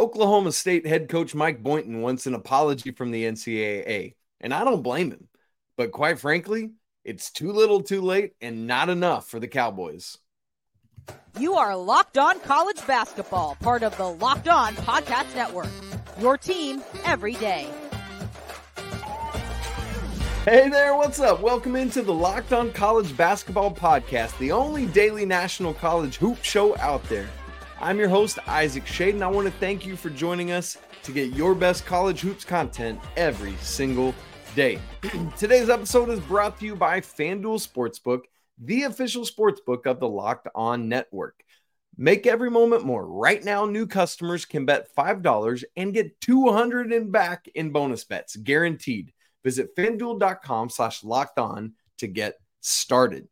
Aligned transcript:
Oklahoma 0.00 0.50
State 0.50 0.86
head 0.86 1.10
coach 1.10 1.34
Mike 1.34 1.62
Boynton 1.62 2.00
wants 2.00 2.26
an 2.26 2.32
apology 2.32 2.90
from 2.90 3.10
the 3.10 3.24
NCAA, 3.24 4.14
and 4.40 4.54
I 4.54 4.64
don't 4.64 4.82
blame 4.82 5.10
him. 5.10 5.28
But 5.76 5.92
quite 5.92 6.18
frankly, 6.18 6.70
it's 7.04 7.30
too 7.30 7.52
little 7.52 7.82
too 7.82 8.00
late 8.00 8.32
and 8.40 8.66
not 8.66 8.88
enough 8.88 9.28
for 9.28 9.38
the 9.38 9.46
Cowboys. 9.46 10.16
You 11.38 11.52
are 11.52 11.76
Locked 11.76 12.16
On 12.16 12.40
College 12.40 12.86
Basketball, 12.86 13.58
part 13.60 13.82
of 13.82 13.94
the 13.98 14.08
Locked 14.08 14.48
On 14.48 14.74
Podcast 14.76 15.34
Network. 15.34 15.68
Your 16.18 16.38
team 16.38 16.82
every 17.04 17.34
day. 17.34 17.68
Hey 20.46 20.70
there, 20.70 20.96
what's 20.96 21.20
up? 21.20 21.42
Welcome 21.42 21.76
into 21.76 22.00
the 22.00 22.14
Locked 22.14 22.54
On 22.54 22.72
College 22.72 23.14
Basketball 23.18 23.74
Podcast, 23.74 24.38
the 24.38 24.50
only 24.50 24.86
daily 24.86 25.26
national 25.26 25.74
college 25.74 26.16
hoop 26.16 26.42
show 26.42 26.74
out 26.78 27.04
there. 27.10 27.28
I'm 27.82 27.98
your 27.98 28.10
host, 28.10 28.38
Isaac 28.46 28.84
Schade, 28.84 29.14
and 29.14 29.24
I 29.24 29.28
want 29.28 29.46
to 29.46 29.54
thank 29.54 29.86
you 29.86 29.96
for 29.96 30.10
joining 30.10 30.52
us 30.52 30.76
to 31.02 31.12
get 31.12 31.32
your 31.32 31.54
best 31.54 31.86
college 31.86 32.20
hoops 32.20 32.44
content 32.44 33.00
every 33.16 33.54
single 33.56 34.14
day. 34.54 34.78
Today's 35.38 35.70
episode 35.70 36.10
is 36.10 36.20
brought 36.20 36.60
to 36.60 36.66
you 36.66 36.76
by 36.76 37.00
FanDuel 37.00 37.66
Sportsbook, 37.66 38.24
the 38.58 38.82
official 38.82 39.24
sportsbook 39.24 39.86
of 39.86 39.98
the 39.98 40.06
Locked 40.06 40.48
On 40.54 40.90
Network. 40.90 41.42
Make 41.96 42.26
every 42.26 42.50
moment 42.50 42.84
more. 42.84 43.06
Right 43.06 43.42
now, 43.42 43.64
new 43.64 43.86
customers 43.86 44.44
can 44.44 44.66
bet 44.66 44.94
$5 44.94 45.64
and 45.74 45.94
get 45.94 46.20
200 46.20 46.92
in 46.92 47.10
back 47.10 47.48
in 47.54 47.70
bonus 47.70 48.04
bets, 48.04 48.36
guaranteed. 48.36 49.10
Visit 49.42 49.74
fanduel.com 49.74 50.68
slash 50.68 51.02
locked 51.02 51.38
on 51.38 51.72
to 51.96 52.06
get 52.06 52.34
started. 52.60 53.26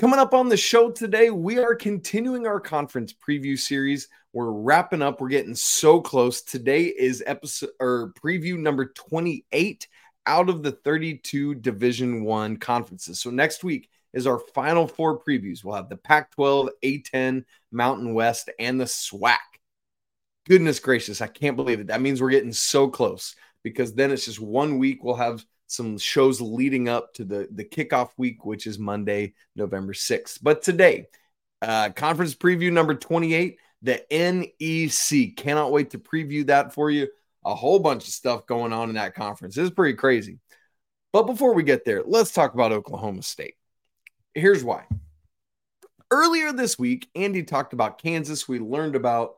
Coming 0.00 0.18
up 0.18 0.32
on 0.32 0.48
the 0.48 0.56
show 0.56 0.90
today, 0.90 1.28
we 1.28 1.58
are 1.58 1.74
continuing 1.74 2.46
our 2.46 2.58
conference 2.58 3.12
preview 3.12 3.58
series. 3.58 4.08
We're 4.32 4.50
wrapping 4.50 5.02
up. 5.02 5.20
We're 5.20 5.28
getting 5.28 5.54
so 5.54 6.00
close. 6.00 6.40
Today 6.40 6.84
is 6.84 7.22
episode 7.26 7.68
or 7.80 8.14
preview 8.14 8.56
number 8.56 8.86
28 8.86 9.86
out 10.24 10.48
of 10.48 10.62
the 10.62 10.72
32 10.72 11.56
Division 11.56 12.24
1 12.24 12.56
conferences. 12.56 13.20
So 13.20 13.28
next 13.28 13.62
week 13.62 13.90
is 14.14 14.26
our 14.26 14.38
final 14.54 14.88
four 14.88 15.22
previews. 15.22 15.62
We'll 15.62 15.76
have 15.76 15.90
the 15.90 15.98
Pac-12, 15.98 16.70
A10, 16.82 17.44
Mountain 17.70 18.14
West, 18.14 18.48
and 18.58 18.80
the 18.80 18.86
SWAC. 18.86 19.36
Goodness 20.48 20.80
gracious, 20.80 21.20
I 21.20 21.26
can't 21.26 21.56
believe 21.56 21.78
it. 21.78 21.88
That 21.88 22.00
means 22.00 22.22
we're 22.22 22.30
getting 22.30 22.54
so 22.54 22.88
close 22.88 23.36
because 23.62 23.92
then 23.92 24.12
it's 24.12 24.24
just 24.24 24.40
one 24.40 24.78
week 24.78 25.04
we'll 25.04 25.16
have 25.16 25.44
some 25.70 25.98
shows 25.98 26.40
leading 26.40 26.88
up 26.88 27.14
to 27.14 27.24
the 27.24 27.48
the 27.52 27.64
kickoff 27.64 28.10
week, 28.16 28.44
which 28.44 28.66
is 28.66 28.78
Monday, 28.78 29.34
November 29.54 29.92
6th. 29.92 30.38
But 30.42 30.62
today, 30.62 31.06
uh, 31.62 31.90
conference 31.90 32.34
preview 32.34 32.72
number 32.72 32.94
28, 32.94 33.58
the 33.82 34.04
NEC. 34.10 35.36
Cannot 35.36 35.72
wait 35.72 35.90
to 35.90 35.98
preview 35.98 36.46
that 36.46 36.74
for 36.74 36.90
you. 36.90 37.08
A 37.44 37.54
whole 37.54 37.78
bunch 37.78 38.06
of 38.06 38.12
stuff 38.12 38.46
going 38.46 38.72
on 38.72 38.88
in 38.88 38.96
that 38.96 39.14
conference. 39.14 39.56
It's 39.56 39.70
pretty 39.70 39.96
crazy. 39.96 40.38
But 41.12 41.24
before 41.24 41.54
we 41.54 41.62
get 41.62 41.84
there, 41.84 42.02
let's 42.04 42.32
talk 42.32 42.54
about 42.54 42.72
Oklahoma 42.72 43.22
State. 43.22 43.54
Here's 44.34 44.62
why. 44.62 44.86
Earlier 46.10 46.52
this 46.52 46.78
week, 46.78 47.08
Andy 47.14 47.42
talked 47.42 47.72
about 47.72 48.02
Kansas. 48.02 48.48
We 48.48 48.58
learned 48.58 48.96
about 48.96 49.36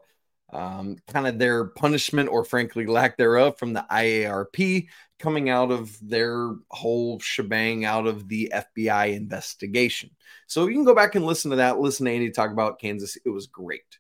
um, 0.53 0.97
kind 1.09 1.27
of 1.27 1.39
their 1.39 1.65
punishment 1.65 2.29
or 2.29 2.45
frankly 2.45 2.87
lack 2.87 3.17
thereof 3.17 3.59
from 3.59 3.73
the 3.73 3.85
IARP 3.91 4.89
coming 5.19 5.49
out 5.49 5.71
of 5.71 5.97
their 6.07 6.51
whole 6.71 7.19
shebang 7.21 7.85
out 7.85 8.07
of 8.07 8.29
the 8.29 8.53
FBI 8.55 9.15
investigation. 9.15 10.11
So 10.47 10.67
you 10.67 10.75
can 10.75 10.85
go 10.85 10.95
back 10.95 11.15
and 11.15 11.25
listen 11.25 11.51
to 11.53 11.59
that. 11.59 11.79
Listen 11.79 12.07
to 12.07 12.13
Andy 12.13 12.31
talk 12.31 12.51
about 12.51 12.81
Kansas. 12.81 13.17
It 13.25 13.31
was 13.31 13.47
great. 13.47 13.99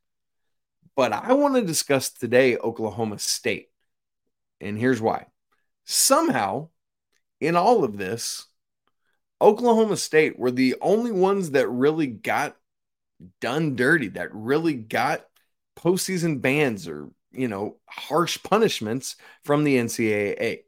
But 0.95 1.13
I 1.13 1.33
want 1.33 1.55
to 1.55 1.63
discuss 1.63 2.11
today 2.11 2.57
Oklahoma 2.57 3.19
State. 3.19 3.69
And 4.61 4.79
here's 4.79 5.01
why. 5.01 5.27
Somehow, 5.85 6.69
in 7.41 7.57
all 7.57 7.83
of 7.83 7.97
this, 7.97 8.47
Oklahoma 9.41 9.97
State 9.97 10.39
were 10.39 10.51
the 10.51 10.77
only 10.81 11.13
ones 11.13 11.53
that 11.53 11.69
really 11.69 12.07
got 12.09 12.57
done 13.41 13.75
dirty, 13.75 14.09
that 14.09 14.35
really 14.35 14.75
got 14.75 15.25
postseason 15.77 16.41
bans 16.41 16.87
or 16.89 17.11
you 17.33 17.49
know 17.49 17.77
harsh 17.87 18.43
punishments 18.43 19.17
from 19.45 19.65
the 19.65 19.77
NCAA. 19.77 20.61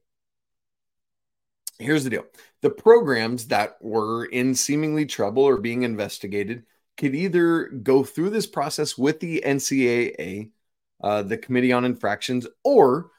Here's 1.78 2.04
the 2.04 2.10
deal: 2.10 2.24
the 2.62 2.70
programs 2.70 3.48
that 3.48 3.76
were 3.80 4.24
in 4.26 4.54
seemingly 4.54 5.06
trouble 5.06 5.42
or 5.42 5.58
being 5.58 5.82
investigated 5.82 6.64
could 6.96 7.14
either 7.14 7.66
go 7.66 8.04
through 8.04 8.30
this 8.30 8.46
process 8.46 8.96
with 8.96 9.20
the 9.20 9.42
NCAA, 9.44 10.50
uh, 11.02 11.22
the 11.22 11.36
Committee 11.36 11.72
on 11.72 11.84
Infractions, 11.84 12.46
or 12.62 13.10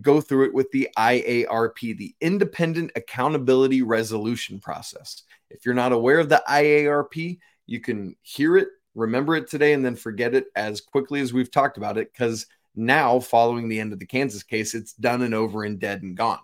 go 0.00 0.20
through 0.20 0.46
it 0.46 0.54
with 0.54 0.70
the 0.72 0.88
IARP, 0.96 1.96
the 1.96 2.14
Independent 2.20 2.92
Accountability 2.96 3.82
Resolution 3.82 4.60
Process. 4.60 5.22
If 5.48 5.64
you're 5.64 5.74
not 5.74 5.92
aware 5.92 6.18
of 6.18 6.28
the 6.28 6.42
IARP, 6.48 7.38
you 7.66 7.80
can 7.80 8.16
hear 8.22 8.56
it 8.56 8.68
remember 8.94 9.36
it 9.36 9.48
today 9.48 9.72
and 9.72 9.84
then 9.84 9.96
forget 9.96 10.34
it 10.34 10.46
as 10.56 10.80
quickly 10.80 11.20
as 11.20 11.32
we've 11.32 11.50
talked 11.50 11.76
about 11.76 11.98
it 11.98 12.12
because 12.12 12.46
now, 12.74 13.20
following 13.20 13.68
the 13.68 13.80
end 13.80 13.92
of 13.92 13.98
the 13.98 14.06
Kansas 14.06 14.42
case, 14.42 14.74
it's 14.74 14.92
done 14.92 15.22
and 15.22 15.34
over 15.34 15.64
and 15.64 15.78
dead 15.78 16.02
and 16.02 16.16
gone. 16.16 16.38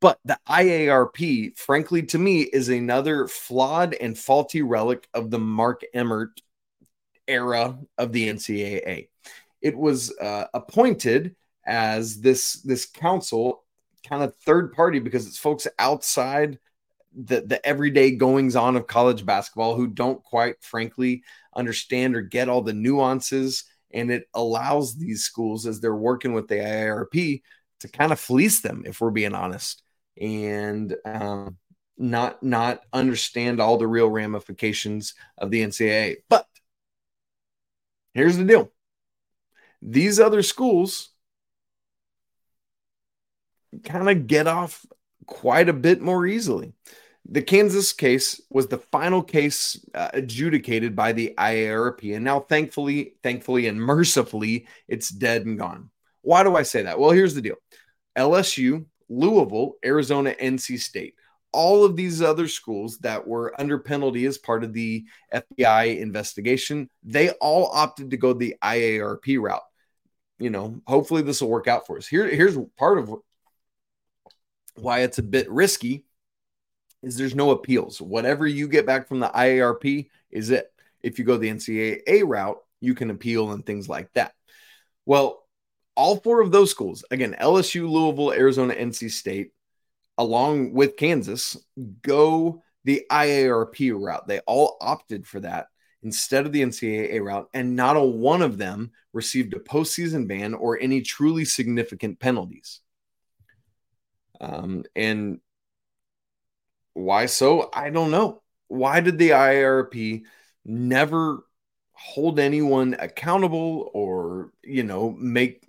But 0.00 0.18
the 0.24 0.38
IARP, 0.48 1.58
frankly, 1.58 2.02
to 2.04 2.18
me, 2.18 2.42
is 2.42 2.68
another 2.68 3.26
flawed 3.26 3.94
and 3.94 4.16
faulty 4.16 4.62
relic 4.62 5.08
of 5.12 5.30
the 5.30 5.38
Mark 5.38 5.82
Emmert 5.92 6.40
era 7.26 7.78
of 7.98 8.12
the 8.12 8.28
NCAA. 8.28 9.08
It 9.60 9.76
was 9.76 10.16
uh, 10.18 10.46
appointed 10.54 11.34
as 11.66 12.20
this 12.20 12.54
this 12.62 12.86
council 12.86 13.64
kind 14.08 14.22
of 14.22 14.34
third 14.36 14.72
party 14.72 15.00
because 15.00 15.26
it's 15.26 15.36
folks 15.36 15.66
outside 15.78 16.58
the 17.18 17.40
the 17.40 17.64
everyday 17.66 18.12
goings 18.12 18.54
on 18.54 18.76
of 18.76 18.86
college 18.86 19.26
basketball 19.26 19.74
who 19.74 19.88
don't 19.88 20.22
quite 20.22 20.62
frankly 20.62 21.22
understand 21.54 22.14
or 22.14 22.22
get 22.22 22.48
all 22.48 22.62
the 22.62 22.72
nuances 22.72 23.64
and 23.92 24.10
it 24.10 24.28
allows 24.34 24.96
these 24.96 25.24
schools 25.24 25.66
as 25.66 25.80
they're 25.80 25.94
working 25.94 26.32
with 26.32 26.46
the 26.46 26.56
IRP 26.56 27.42
to 27.80 27.88
kind 27.88 28.12
of 28.12 28.20
fleece 28.20 28.60
them 28.60 28.84
if 28.86 29.00
we're 29.00 29.10
being 29.10 29.34
honest 29.34 29.82
and 30.20 30.94
um, 31.04 31.56
not 31.96 32.40
not 32.42 32.82
understand 32.92 33.60
all 33.60 33.78
the 33.78 33.86
real 33.86 34.08
ramifications 34.08 35.14
of 35.36 35.50
the 35.50 35.62
NCAA 35.62 36.16
but 36.28 36.46
here's 38.14 38.36
the 38.36 38.44
deal 38.44 38.70
these 39.82 40.20
other 40.20 40.42
schools 40.42 41.10
kind 43.84 44.08
of 44.08 44.26
get 44.26 44.46
off 44.46 44.84
quite 45.26 45.68
a 45.68 45.72
bit 45.72 46.00
more 46.00 46.26
easily. 46.26 46.72
The 47.30 47.42
Kansas 47.42 47.92
case 47.92 48.40
was 48.48 48.68
the 48.68 48.78
final 48.78 49.22
case 49.22 49.78
uh, 49.94 50.08
adjudicated 50.14 50.96
by 50.96 51.12
the 51.12 51.34
IARP, 51.36 52.14
and 52.14 52.24
now 52.24 52.40
thankfully, 52.40 53.16
thankfully, 53.22 53.66
and 53.66 53.78
mercifully, 53.78 54.66
it's 54.88 55.10
dead 55.10 55.44
and 55.44 55.58
gone. 55.58 55.90
Why 56.22 56.42
do 56.42 56.56
I 56.56 56.62
say 56.62 56.82
that? 56.82 56.98
Well, 56.98 57.10
here's 57.10 57.34
the 57.34 57.42
deal: 57.42 57.56
LSU, 58.16 58.86
Louisville, 59.10 59.74
Arizona, 59.84 60.34
NC 60.40 60.80
State, 60.80 61.16
all 61.52 61.84
of 61.84 61.96
these 61.96 62.22
other 62.22 62.48
schools 62.48 62.98
that 63.00 63.26
were 63.26 63.54
under 63.60 63.78
penalty 63.78 64.24
as 64.24 64.38
part 64.38 64.64
of 64.64 64.72
the 64.72 65.04
FBI 65.32 65.98
investigation, 65.98 66.88
they 67.02 67.30
all 67.30 67.66
opted 67.66 68.10
to 68.10 68.16
go 68.16 68.32
the 68.32 68.56
IARP 68.62 69.38
route. 69.38 69.62
You 70.38 70.48
know, 70.48 70.80
hopefully 70.86 71.20
this 71.20 71.42
will 71.42 71.50
work 71.50 71.68
out 71.68 71.86
for 71.86 71.98
us. 71.98 72.06
Here, 72.06 72.26
here's 72.26 72.56
part 72.78 72.98
of 72.98 73.14
why 74.76 75.00
it's 75.00 75.18
a 75.18 75.22
bit 75.22 75.50
risky 75.50 76.04
is 77.02 77.16
there's 77.16 77.34
no 77.34 77.50
appeals. 77.50 78.00
Whatever 78.00 78.46
you 78.46 78.68
get 78.68 78.86
back 78.86 79.08
from 79.08 79.20
the 79.20 79.28
IARP 79.28 80.08
is 80.30 80.50
it. 80.50 80.72
If 81.02 81.18
you 81.18 81.24
go 81.24 81.36
the 81.36 81.50
NCAA 81.50 82.22
route, 82.26 82.58
you 82.80 82.94
can 82.94 83.10
appeal 83.10 83.52
and 83.52 83.64
things 83.64 83.88
like 83.88 84.12
that. 84.14 84.34
Well, 85.06 85.44
all 85.94 86.16
four 86.16 86.40
of 86.40 86.52
those 86.52 86.70
schools, 86.70 87.04
again, 87.10 87.36
LSU, 87.40 87.88
Louisville, 87.88 88.32
Arizona, 88.32 88.74
NC 88.74 89.10
State, 89.10 89.52
along 90.16 90.72
with 90.72 90.96
Kansas, 90.96 91.56
go 92.02 92.62
the 92.84 93.04
IARP 93.10 93.92
route. 94.00 94.26
They 94.26 94.40
all 94.40 94.76
opted 94.80 95.26
for 95.26 95.40
that 95.40 95.66
instead 96.02 96.46
of 96.46 96.52
the 96.52 96.62
NCAA 96.62 97.20
route, 97.20 97.48
and 97.52 97.74
not 97.74 97.96
a 97.96 98.02
one 98.02 98.42
of 98.42 98.58
them 98.58 98.92
received 99.12 99.54
a 99.54 99.58
postseason 99.58 100.28
ban 100.28 100.54
or 100.54 100.78
any 100.78 101.00
truly 101.02 101.44
significant 101.44 102.20
penalties. 102.20 102.80
Um, 104.40 104.84
and 104.94 105.40
why 106.94 107.26
so? 107.26 107.70
I 107.72 107.90
don't 107.90 108.10
know. 108.10 108.42
Why 108.68 109.00
did 109.00 109.18
the 109.18 109.30
IRP 109.30 110.24
never 110.64 111.44
hold 111.92 112.38
anyone 112.38 112.96
accountable 112.98 113.90
or, 113.94 114.52
you 114.62 114.82
know, 114.82 115.10
make 115.10 115.64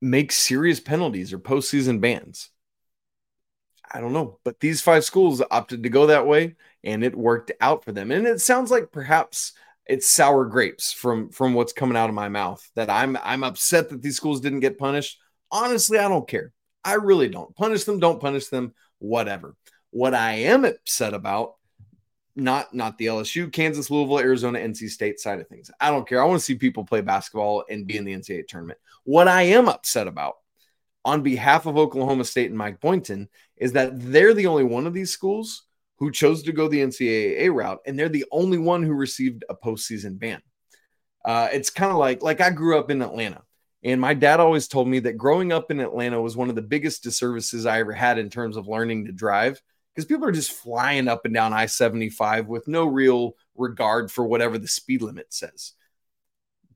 make 0.00 0.32
serious 0.32 0.80
penalties 0.80 1.32
or 1.32 1.38
postseason 1.38 2.00
bans? 2.00 2.50
I 3.92 4.00
don't 4.00 4.12
know. 4.12 4.38
But 4.44 4.60
these 4.60 4.80
five 4.80 5.04
schools 5.04 5.42
opted 5.50 5.82
to 5.82 5.88
go 5.88 6.06
that 6.06 6.26
way 6.26 6.56
and 6.84 7.04
it 7.04 7.16
worked 7.16 7.52
out 7.60 7.84
for 7.84 7.92
them. 7.92 8.10
And 8.12 8.26
it 8.26 8.40
sounds 8.40 8.70
like 8.70 8.92
perhaps 8.92 9.52
it's 9.86 10.12
sour 10.12 10.44
grapes 10.44 10.92
from 10.92 11.30
from 11.30 11.54
what's 11.54 11.72
coming 11.72 11.96
out 11.96 12.08
of 12.08 12.14
my 12.14 12.28
mouth 12.28 12.64
that 12.76 12.88
I'm 12.88 13.18
I'm 13.22 13.42
upset 13.42 13.88
that 13.90 14.02
these 14.02 14.16
schools 14.16 14.40
didn't 14.40 14.60
get 14.60 14.78
punished. 14.78 15.18
Honestly, 15.50 15.98
I 15.98 16.08
don't 16.08 16.28
care. 16.28 16.52
I 16.84 16.94
really 16.94 17.28
don't. 17.28 17.54
Punish 17.56 17.84
them, 17.84 17.98
don't 17.98 18.20
punish 18.20 18.46
them, 18.46 18.72
whatever. 18.98 19.56
What 19.90 20.14
I 20.14 20.32
am 20.32 20.64
upset 20.64 21.14
about 21.14 21.54
not 22.36 22.72
not 22.74 22.96
the 22.98 23.06
LSU, 23.06 23.52
Kansas, 23.52 23.90
Louisville, 23.90 24.20
Arizona, 24.20 24.58
NC 24.58 24.88
State 24.88 25.20
side 25.20 25.40
of 25.40 25.48
things. 25.48 25.70
I 25.80 25.90
don't 25.90 26.08
care. 26.08 26.22
I 26.22 26.26
want 26.26 26.38
to 26.40 26.44
see 26.44 26.54
people 26.54 26.84
play 26.84 27.00
basketball 27.00 27.64
and 27.68 27.86
be 27.86 27.96
in 27.96 28.04
the 28.04 28.14
NCAA 28.14 28.46
tournament. 28.46 28.78
What 29.04 29.28
I 29.28 29.42
am 29.42 29.68
upset 29.68 30.06
about 30.06 30.36
on 31.04 31.22
behalf 31.22 31.66
of 31.66 31.76
Oklahoma 31.76 32.24
State 32.24 32.50
and 32.50 32.58
Mike 32.58 32.80
Boynton 32.80 33.28
is 33.56 33.72
that 33.72 33.92
they're 33.94 34.34
the 34.34 34.46
only 34.46 34.64
one 34.64 34.86
of 34.86 34.94
these 34.94 35.10
schools 35.10 35.64
who 35.98 36.10
chose 36.10 36.42
to 36.42 36.52
go 36.52 36.68
the 36.68 36.80
NCAA 36.80 37.52
route, 37.52 37.80
and 37.86 37.98
they're 37.98 38.08
the 38.08 38.26
only 38.32 38.58
one 38.58 38.82
who 38.82 38.92
received 38.92 39.44
a 39.48 39.54
postseason 39.54 40.18
ban. 40.18 40.40
Uh, 41.24 41.48
it's 41.52 41.70
kind 41.70 41.90
of 41.90 41.98
like 41.98 42.22
like 42.22 42.40
I 42.40 42.50
grew 42.50 42.78
up 42.78 42.90
in 42.90 43.02
Atlanta, 43.02 43.42
and 43.82 44.00
my 44.00 44.14
dad 44.14 44.40
always 44.40 44.68
told 44.68 44.88
me 44.88 45.00
that 45.00 45.18
growing 45.18 45.52
up 45.52 45.70
in 45.70 45.80
Atlanta 45.80 46.20
was 46.20 46.36
one 46.36 46.48
of 46.48 46.54
the 46.54 46.62
biggest 46.62 47.02
disservices 47.02 47.66
I 47.66 47.80
ever 47.80 47.92
had 47.92 48.18
in 48.18 48.30
terms 48.30 48.56
of 48.56 48.68
learning 48.68 49.06
to 49.06 49.12
drive 49.12 49.60
because 49.94 50.06
people 50.06 50.26
are 50.26 50.32
just 50.32 50.52
flying 50.52 51.08
up 51.08 51.24
and 51.24 51.34
down 51.34 51.52
I 51.52 51.66
75 51.66 52.46
with 52.46 52.68
no 52.68 52.84
real 52.84 53.34
regard 53.56 54.10
for 54.10 54.24
whatever 54.24 54.58
the 54.58 54.68
speed 54.68 55.02
limit 55.02 55.32
says. 55.32 55.72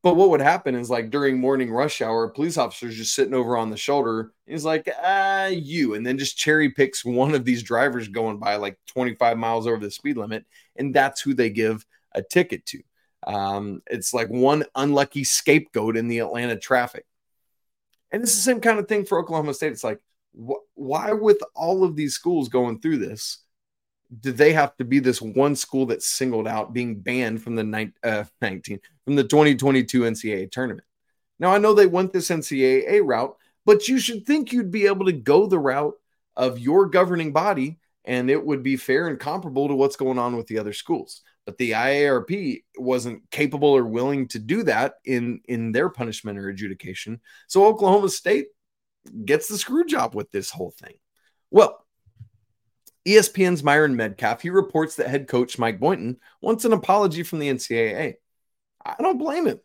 But 0.03 0.17
what 0.17 0.29
would 0.29 0.43
happen 0.43 0.75
is 0.75 0.91
like 0.91 1.09
during 1.09 1.41
morning 1.41 1.73
rush 1.73 2.03
hour, 2.03 2.29
police 2.29 2.59
officers 2.59 2.95
just 2.95 3.15
sitting 3.15 3.33
over 3.33 3.57
on 3.57 3.71
the 3.71 3.77
shoulder. 3.79 4.33
He's 4.47 4.65
like, 4.65 4.87
ah, 5.03 5.47
you, 5.47 5.95
and 5.95 6.07
then 6.07 6.19
just 6.19 6.37
cherry 6.37 6.69
picks 6.69 7.07
one 7.07 7.35
of 7.35 7.47
these 7.47 7.63
drivers 7.63 8.09
going 8.09 8.39
by 8.39 8.57
like 8.57 8.79
25 8.89 9.39
miles 9.39 9.67
over 9.67 9.79
the 9.79 9.91
speed 9.91 10.19
limit, 10.19 10.45
and 10.77 10.95
that's 10.95 11.23
who 11.23 11.33
they 11.33 11.49
give 11.49 11.87
a 12.13 12.23
ticket 12.23 12.67
to. 12.67 12.83
Um, 13.27 13.81
it's 13.87 14.13
like 14.13 14.29
one 14.29 14.65
unlucky 14.75 15.25
scapegoat 15.25 15.97
in 15.97 16.09
the 16.09 16.19
Atlanta 16.19 16.59
traffic. 16.59 17.07
And 18.13 18.23
it's 18.23 18.35
the 18.35 18.43
same 18.43 18.61
kind 18.61 18.79
of 18.79 18.87
thing 18.87 19.07
for 19.07 19.19
Oklahoma 19.19 19.55
State. 19.55 19.73
It's 19.73 19.83
like, 19.83 20.01
wh- 20.35 20.63
why, 20.75 21.13
with 21.13 21.43
all 21.55 21.85
of 21.85 21.97
these 21.97 22.15
schools 22.15 22.49
going 22.49 22.81
through 22.81 22.99
this, 22.99 23.39
did 24.21 24.37
they 24.37 24.53
have 24.53 24.77
to 24.77 24.85
be 24.85 24.99
this 24.99 25.21
one 25.21 25.57
school 25.57 25.87
that's 25.87 26.07
singled 26.07 26.47
out 26.47 26.73
being 26.73 27.01
banned 27.01 27.43
from 27.43 27.57
the 27.57 27.65
ni- 27.65 27.93
uh, 28.03 28.25
19 28.41 28.81
from 29.05 29.17
the 29.17 29.25
2022 29.25 30.01
NCAA 30.01 30.51
tournament? 30.51 30.87
Now 31.39 31.51
I 31.51 31.59
know 31.59 31.75
they 31.75 31.87
went 31.87 32.13
this 32.13 32.29
NCAA 32.31 33.01
route, 33.05 33.37
but 33.65 33.89
you 33.89 33.99
should 33.99 34.27
think 34.27 34.53
you'd 34.53 34.71
be 34.71 34.87
able 34.87 35.07
to 35.07 35.13
go 35.13 35.47
the 35.47 35.59
route 35.59 35.95
of 36.37 36.59
your 36.59 36.87
governing 36.87 37.33
body 37.33 37.79
and 38.05 38.31
it 38.31 38.45
would 38.45 38.63
be 38.63 38.77
fair 38.77 39.09
and 39.09 39.19
comparable 39.19 39.69
to 39.69 39.75
what's 39.75 39.97
going 39.97 40.19
on 40.19 40.37
with 40.37 40.47
the 40.47 40.59
other 40.59 40.73
schools. 40.73 41.23
But 41.47 41.59
the 41.59 41.73
IARP 41.73 42.63
wasn't 42.79 43.23
capable 43.31 43.71
or 43.71 43.85
willing 43.85 44.29
to 44.29 44.39
do 44.39 44.63
that 44.65 44.95
in 45.05 45.41
in 45.47 45.73
their 45.73 45.89
punishment 45.89 46.39
or 46.39 46.49
adjudication. 46.49 47.21
So 47.49 47.67
Oklahoma 47.67 48.09
State 48.09 48.47
gets 49.25 49.49
the 49.49 49.59
screw 49.59 49.85
job 49.85 50.15
with 50.15 50.31
this 50.31 50.51
whole 50.51 50.71
thing. 50.71 50.95
Well, 51.51 51.85
ESPN's 53.07 53.63
Myron 53.63 53.97
Medcalf, 53.97 54.41
he 54.41 54.51
reports 54.51 54.97
that 54.97 55.09
head 55.09 55.29
coach 55.29 55.59
Mike 55.59 55.79
Boynton 55.79 56.19
wants 56.41 56.65
an 56.65 56.73
apology 56.73 57.23
from 57.23 57.39
the 57.39 57.51
NCAA. 57.51 58.15
I 58.85 58.95
don't 58.99 59.19
blame 59.19 59.47
him. 59.47 59.61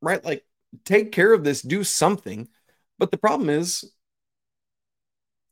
Right? 0.00 0.24
Like, 0.24 0.44
take 0.84 1.12
care 1.12 1.32
of 1.32 1.44
this, 1.44 1.62
do 1.62 1.84
something. 1.84 2.48
But 2.98 3.10
the 3.10 3.18
problem 3.18 3.50
is, 3.50 3.84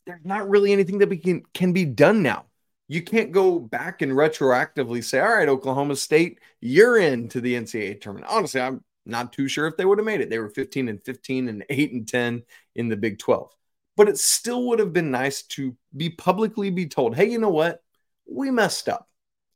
there's 0.07 0.25
not 0.25 0.49
really 0.49 0.73
anything 0.73 0.99
that 0.99 1.09
we 1.09 1.19
can, 1.19 1.43
can 1.53 1.73
be 1.73 1.85
done 1.85 2.23
now. 2.23 2.47
You 2.89 3.03
can't 3.03 3.33
go 3.33 3.59
back 3.59 4.03
and 4.03 4.13
retroactively 4.13 5.03
say, 5.03 5.19
all 5.19 5.35
right, 5.35 5.49
Oklahoma 5.49 5.97
State, 5.97 6.39
you're 6.61 6.97
into 6.97 7.41
the 7.41 7.55
NCAA 7.55 8.01
tournament. 8.01 8.31
Honestly, 8.31 8.61
I'm 8.61 8.85
not 9.07 9.33
too 9.33 9.49
sure 9.49 9.67
if 9.67 9.77
they 9.77 9.85
would 9.85 9.99
have 9.99 10.07
made 10.07 10.21
it. 10.21 10.31
They 10.31 10.39
were 10.39 10.51
15 10.51 10.89
and 10.89 11.03
15 11.03 11.49
and 11.49 11.65
8 11.71 11.93
and 11.93 12.09
10 12.09 12.43
in 12.75 12.89
the 12.89 12.97
Big 12.97 13.19
12 13.19 13.57
but 13.97 14.09
it 14.09 14.19
still 14.19 14.69
would 14.69 14.79
have 14.79 14.93
been 14.93 15.11
nice 15.11 15.43
to 15.43 15.75
be 15.97 16.11
publicly 16.11 16.71
be 16.71 16.87
told, 16.87 17.17
hey, 17.17 17.31
you 17.31 17.39
know 17.39 17.51
what? 17.51 17.83
We 18.31 18.51
messed 18.51 18.89
up. 18.89 19.09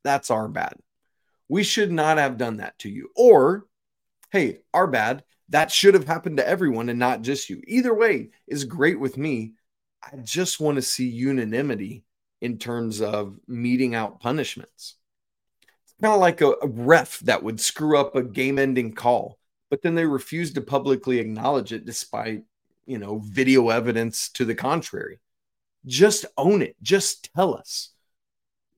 That's 0.03 0.31
our 0.31 0.49
bad. 0.49 0.75
We 1.49 1.63
should 1.63 1.93
not 1.93 2.17
have 2.17 2.39
done 2.39 2.57
that 2.57 2.79
to 2.81 2.89
you. 2.89 3.11
Or, 3.15 3.67
hey, 4.33 4.61
our 4.73 4.87
bad. 4.87 5.25
That 5.51 5.71
should 5.71 5.95
have 5.95 6.07
happened 6.07 6.39
to 6.39 6.49
everyone 6.49 6.89
and 6.89 6.99
not 6.99 7.23
just 7.23 7.51
you. 7.51 7.61
Either 7.67 7.93
way 7.93 8.31
is 8.47 8.65
great 8.65 8.99
with 8.99 9.19
me. 9.19 9.55
I 10.03 10.17
just 10.23 10.61
want 10.61 10.77
to 10.77 10.83
see 10.83 11.09
unanimity 11.09 12.05
in 12.41 12.57
terms 12.57 13.03
of 13.03 13.37
meeting 13.47 13.95
out 13.95 14.21
punishments. 14.21 14.95
It's 15.85 15.95
kind 16.01 16.15
of 16.15 16.21
like 16.21 16.41
a, 16.41 16.53
a 16.63 16.69
ref 16.69 17.19
that 17.21 17.43
would 17.43 17.61
screw 17.61 17.99
up 17.99 18.15
a 18.15 18.23
game 18.23 18.61
ending 18.61 18.95
call, 18.95 19.40
but 19.71 19.83
then 19.83 19.95
they 19.95 20.05
refuse 20.05 20.53
to 20.53 20.61
publicly 20.61 21.19
acknowledge 21.19 21.73
it 21.73 21.87
despite 21.87 22.43
you 22.91 22.99
know, 22.99 23.21
video 23.25 23.69
evidence 23.69 24.31
to 24.31 24.45
the 24.45 24.55
contrary. 24.57 25.21
Just 25.87 26.27
own 26.37 26.61
it. 26.61 26.75
Just 26.83 27.33
tell 27.37 27.55
us. 27.55 27.91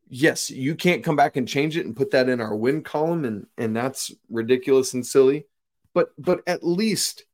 Yes, 0.07 0.51
you 0.51 0.75
can't 0.75 1.03
come 1.03 1.17
back 1.17 1.37
and 1.37 1.49
change 1.49 1.79
it 1.79 1.87
and 1.87 1.97
put 1.97 2.11
that 2.11 2.29
in 2.29 2.39
our 2.39 2.55
win 2.55 2.83
column 2.83 3.25
and 3.25 3.47
and 3.57 3.75
that's 3.75 4.13
ridiculous 4.29 4.93
and 4.93 5.07
silly. 5.07 5.47
But 5.95 6.11
but 6.19 6.43
at 6.47 6.63
least 6.63 7.25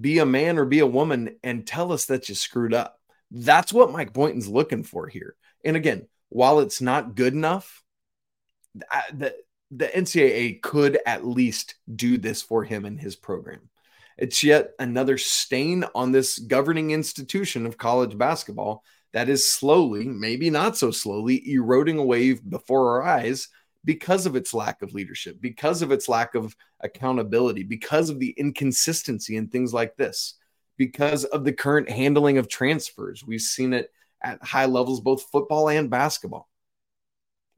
be 0.00 0.20
a 0.20 0.26
man 0.26 0.58
or 0.58 0.64
be 0.64 0.78
a 0.78 0.86
woman 0.86 1.34
and 1.42 1.66
tell 1.66 1.90
us 1.90 2.04
that 2.04 2.28
you 2.28 2.36
screwed 2.36 2.72
up. 2.72 3.00
That's 3.32 3.72
what 3.72 3.90
Mike 3.90 4.12
Boynton's 4.12 4.48
looking 4.48 4.84
for 4.84 5.08
here. 5.08 5.34
And 5.64 5.76
again, 5.76 6.06
while 6.28 6.60
it's 6.60 6.80
not 6.80 7.16
good 7.16 7.34
enough, 7.34 7.82
the 9.12 9.34
the 9.70 9.86
NCAA 9.86 10.62
could 10.62 10.98
at 11.06 11.26
least 11.26 11.76
do 11.94 12.18
this 12.18 12.42
for 12.42 12.64
him 12.64 12.84
and 12.84 13.00
his 13.00 13.16
program. 13.16 13.68
It's 14.18 14.42
yet 14.42 14.72
another 14.78 15.16
stain 15.16 15.84
on 15.94 16.12
this 16.12 16.38
governing 16.38 16.90
institution 16.90 17.64
of 17.66 17.78
college 17.78 18.18
basketball 18.18 18.84
that 19.12 19.28
is 19.28 19.48
slowly, 19.48 20.04
maybe 20.04 20.50
not 20.50 20.76
so 20.76 20.90
slowly, 20.90 21.50
eroding 21.52 21.98
away 21.98 22.34
before 22.34 22.90
our 22.90 23.02
eyes 23.02 23.48
because 23.84 24.26
of 24.26 24.36
its 24.36 24.52
lack 24.52 24.82
of 24.82 24.92
leadership, 24.92 25.40
because 25.40 25.82
of 25.82 25.90
its 25.90 26.08
lack 26.08 26.34
of 26.34 26.54
accountability, 26.80 27.62
because 27.62 28.10
of 28.10 28.18
the 28.18 28.34
inconsistency 28.36 29.36
in 29.36 29.48
things 29.48 29.72
like 29.72 29.96
this, 29.96 30.34
because 30.76 31.24
of 31.24 31.44
the 31.44 31.52
current 31.52 31.88
handling 31.88 32.38
of 32.38 32.48
transfers. 32.48 33.24
We've 33.24 33.40
seen 33.40 33.72
it 33.72 33.90
at 34.22 34.42
high 34.44 34.66
levels, 34.66 35.00
both 35.00 35.30
football 35.32 35.70
and 35.70 35.88
basketball. 35.88 36.49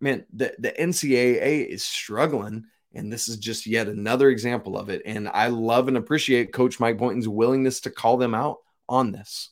Man, 0.03 0.27
the, 0.33 0.55
the 0.59 0.73
NCAA 0.73 1.67
is 1.67 1.85
struggling 1.85 2.65
and 2.95 3.13
this 3.13 3.29
is 3.29 3.37
just 3.37 3.67
yet 3.67 3.89
another 3.89 4.29
example 4.29 4.77
of 4.77 4.89
it. 4.89 5.03
And 5.07 5.29
I 5.29 5.49
love 5.49 5.89
and 5.89 5.97
appreciate 5.97 6.53
Coach 6.53 6.79
Mike 6.81 6.99
Boynton's 6.99 7.29
willingness 7.29 7.81
to 7.81 7.91
call 7.91 8.17
them 8.17 8.35
out 8.35 8.59
on 8.89 9.13
this. 9.13 9.51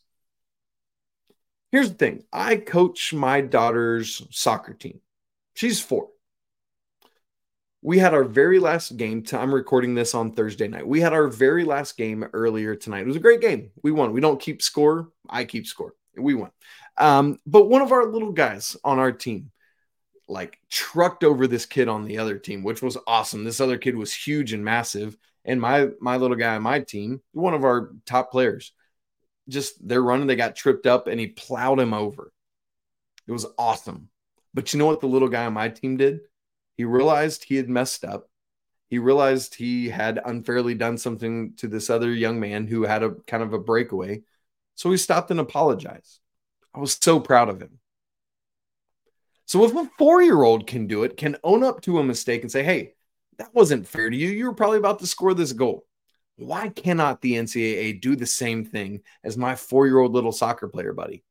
Here's 1.72 1.90
the 1.90 1.96
thing 1.96 2.24
I 2.32 2.56
coach 2.56 3.14
my 3.14 3.40
daughter's 3.40 4.26
soccer 4.30 4.74
team. 4.74 5.00
She's 5.54 5.80
four. 5.80 6.08
We 7.82 7.98
had 7.98 8.12
our 8.12 8.24
very 8.24 8.58
last 8.58 8.96
game. 8.96 9.24
i 9.32 9.36
I'm 9.36 9.54
recording 9.54 9.94
this 9.94 10.14
on 10.14 10.32
Thursday 10.32 10.68
night. 10.68 10.86
We 10.86 11.00
had 11.00 11.14
our 11.14 11.28
very 11.28 11.64
last 11.64 11.96
game 11.96 12.24
earlier 12.34 12.74
tonight. 12.74 13.02
It 13.02 13.06
was 13.06 13.16
a 13.16 13.20
great 13.20 13.40
game. 13.40 13.70
We 13.82 13.90
won. 13.90 14.12
We 14.12 14.20
don't 14.20 14.40
keep 14.40 14.60
score. 14.60 15.08
I 15.30 15.44
keep 15.44 15.66
score. 15.66 15.94
We 16.16 16.34
won. 16.34 16.50
Um, 16.98 17.38
but 17.46 17.68
one 17.70 17.80
of 17.80 17.92
our 17.92 18.04
little 18.04 18.32
guys 18.32 18.76
on 18.84 18.98
our 18.98 19.12
team, 19.12 19.50
like 20.30 20.58
trucked 20.70 21.24
over 21.24 21.46
this 21.46 21.66
kid 21.66 21.88
on 21.88 22.04
the 22.04 22.18
other 22.18 22.38
team, 22.38 22.62
which 22.62 22.82
was 22.82 22.96
awesome. 23.06 23.44
This 23.44 23.60
other 23.60 23.78
kid 23.78 23.96
was 23.96 24.14
huge 24.14 24.52
and 24.52 24.64
massive. 24.64 25.16
And 25.44 25.60
my 25.60 25.88
my 26.00 26.16
little 26.16 26.36
guy 26.36 26.56
on 26.56 26.62
my 26.62 26.80
team, 26.80 27.20
one 27.32 27.54
of 27.54 27.64
our 27.64 27.90
top 28.06 28.30
players, 28.30 28.72
just 29.48 29.86
they're 29.86 30.02
running, 30.02 30.26
they 30.26 30.36
got 30.36 30.56
tripped 30.56 30.86
up 30.86 31.06
and 31.06 31.18
he 31.18 31.28
plowed 31.28 31.80
him 31.80 31.94
over. 31.94 32.32
It 33.26 33.32
was 33.32 33.46
awesome. 33.58 34.08
But 34.54 34.72
you 34.72 34.78
know 34.78 34.86
what 34.86 35.00
the 35.00 35.06
little 35.06 35.28
guy 35.28 35.46
on 35.46 35.52
my 35.52 35.68
team 35.68 35.96
did? 35.96 36.20
He 36.76 36.84
realized 36.84 37.44
he 37.44 37.56
had 37.56 37.68
messed 37.68 38.04
up. 38.04 38.28
He 38.88 38.98
realized 38.98 39.54
he 39.54 39.88
had 39.88 40.20
unfairly 40.24 40.74
done 40.74 40.98
something 40.98 41.54
to 41.58 41.68
this 41.68 41.90
other 41.90 42.12
young 42.12 42.40
man 42.40 42.66
who 42.66 42.82
had 42.82 43.02
a 43.02 43.12
kind 43.26 43.42
of 43.42 43.52
a 43.52 43.58
breakaway. 43.58 44.22
So 44.74 44.90
he 44.90 44.96
stopped 44.96 45.30
and 45.30 45.38
apologized. 45.38 46.18
I 46.74 46.80
was 46.80 46.98
so 47.00 47.20
proud 47.20 47.48
of 47.48 47.60
him. 47.60 47.78
So 49.50 49.64
if 49.64 49.74
a 49.74 49.90
four 49.98 50.22
year 50.22 50.44
old 50.44 50.68
can 50.68 50.86
do 50.86 51.02
it, 51.02 51.16
can 51.16 51.36
own 51.42 51.64
up 51.64 51.80
to 51.80 51.98
a 51.98 52.04
mistake 52.04 52.42
and 52.42 52.52
say, 52.52 52.62
hey, 52.62 52.94
that 53.38 53.52
wasn't 53.52 53.88
fair 53.88 54.08
to 54.08 54.16
you. 54.16 54.28
You 54.28 54.44
were 54.44 54.54
probably 54.54 54.78
about 54.78 55.00
to 55.00 55.08
score 55.08 55.34
this 55.34 55.52
goal. 55.52 55.88
Why 56.36 56.68
cannot 56.68 57.20
the 57.20 57.32
NCAA 57.32 58.00
do 58.00 58.14
the 58.14 58.26
same 58.26 58.64
thing 58.64 59.00
as 59.24 59.36
my 59.36 59.56
four 59.56 59.88
year 59.88 59.98
old 59.98 60.12
little 60.12 60.30
soccer 60.30 60.68
player 60.68 60.92
buddy? 60.92 61.24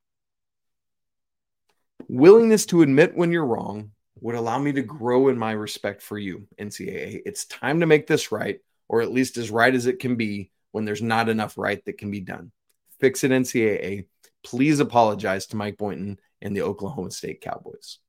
Willingness 2.10 2.66
to 2.66 2.82
admit 2.82 3.16
when 3.16 3.32
you're 3.32 3.46
wrong 3.46 3.92
would 4.20 4.36
allow 4.36 4.60
me 4.60 4.74
to 4.74 4.82
grow 4.82 5.30
in 5.30 5.38
my 5.38 5.54
respect 5.54 6.02
for 6.02 6.18
you, 6.18 6.46
NCAA. 6.60 7.22
It's 7.26 7.46
time 7.46 7.80
to 7.80 7.86
make 7.86 8.06
this 8.06 8.34
right, 8.34 8.60
or 8.90 9.02
at 9.02 9.14
least 9.14 9.38
as 9.38 9.50
right 9.50 9.74
as 9.74 9.86
it 9.86 10.00
can 10.00 10.18
be 10.18 10.52
when 10.74 10.84
there's 10.84 11.02
not 11.02 11.30
enough 11.30 11.58
right 11.58 11.82
that 11.86 11.98
can 11.98 12.12
be 12.12 12.20
done. 12.20 12.52
Fix 13.00 13.24
it, 13.24 13.32
NCAA. 13.32 14.08
Please 14.44 14.82
apologize 14.82 15.46
to 15.48 15.56
Mike 15.56 15.78
Boynton 15.78 16.20
and 16.42 16.54
the 16.54 16.64
Oklahoma 16.64 17.12
State 17.12 17.40
Cowboys. 17.40 18.00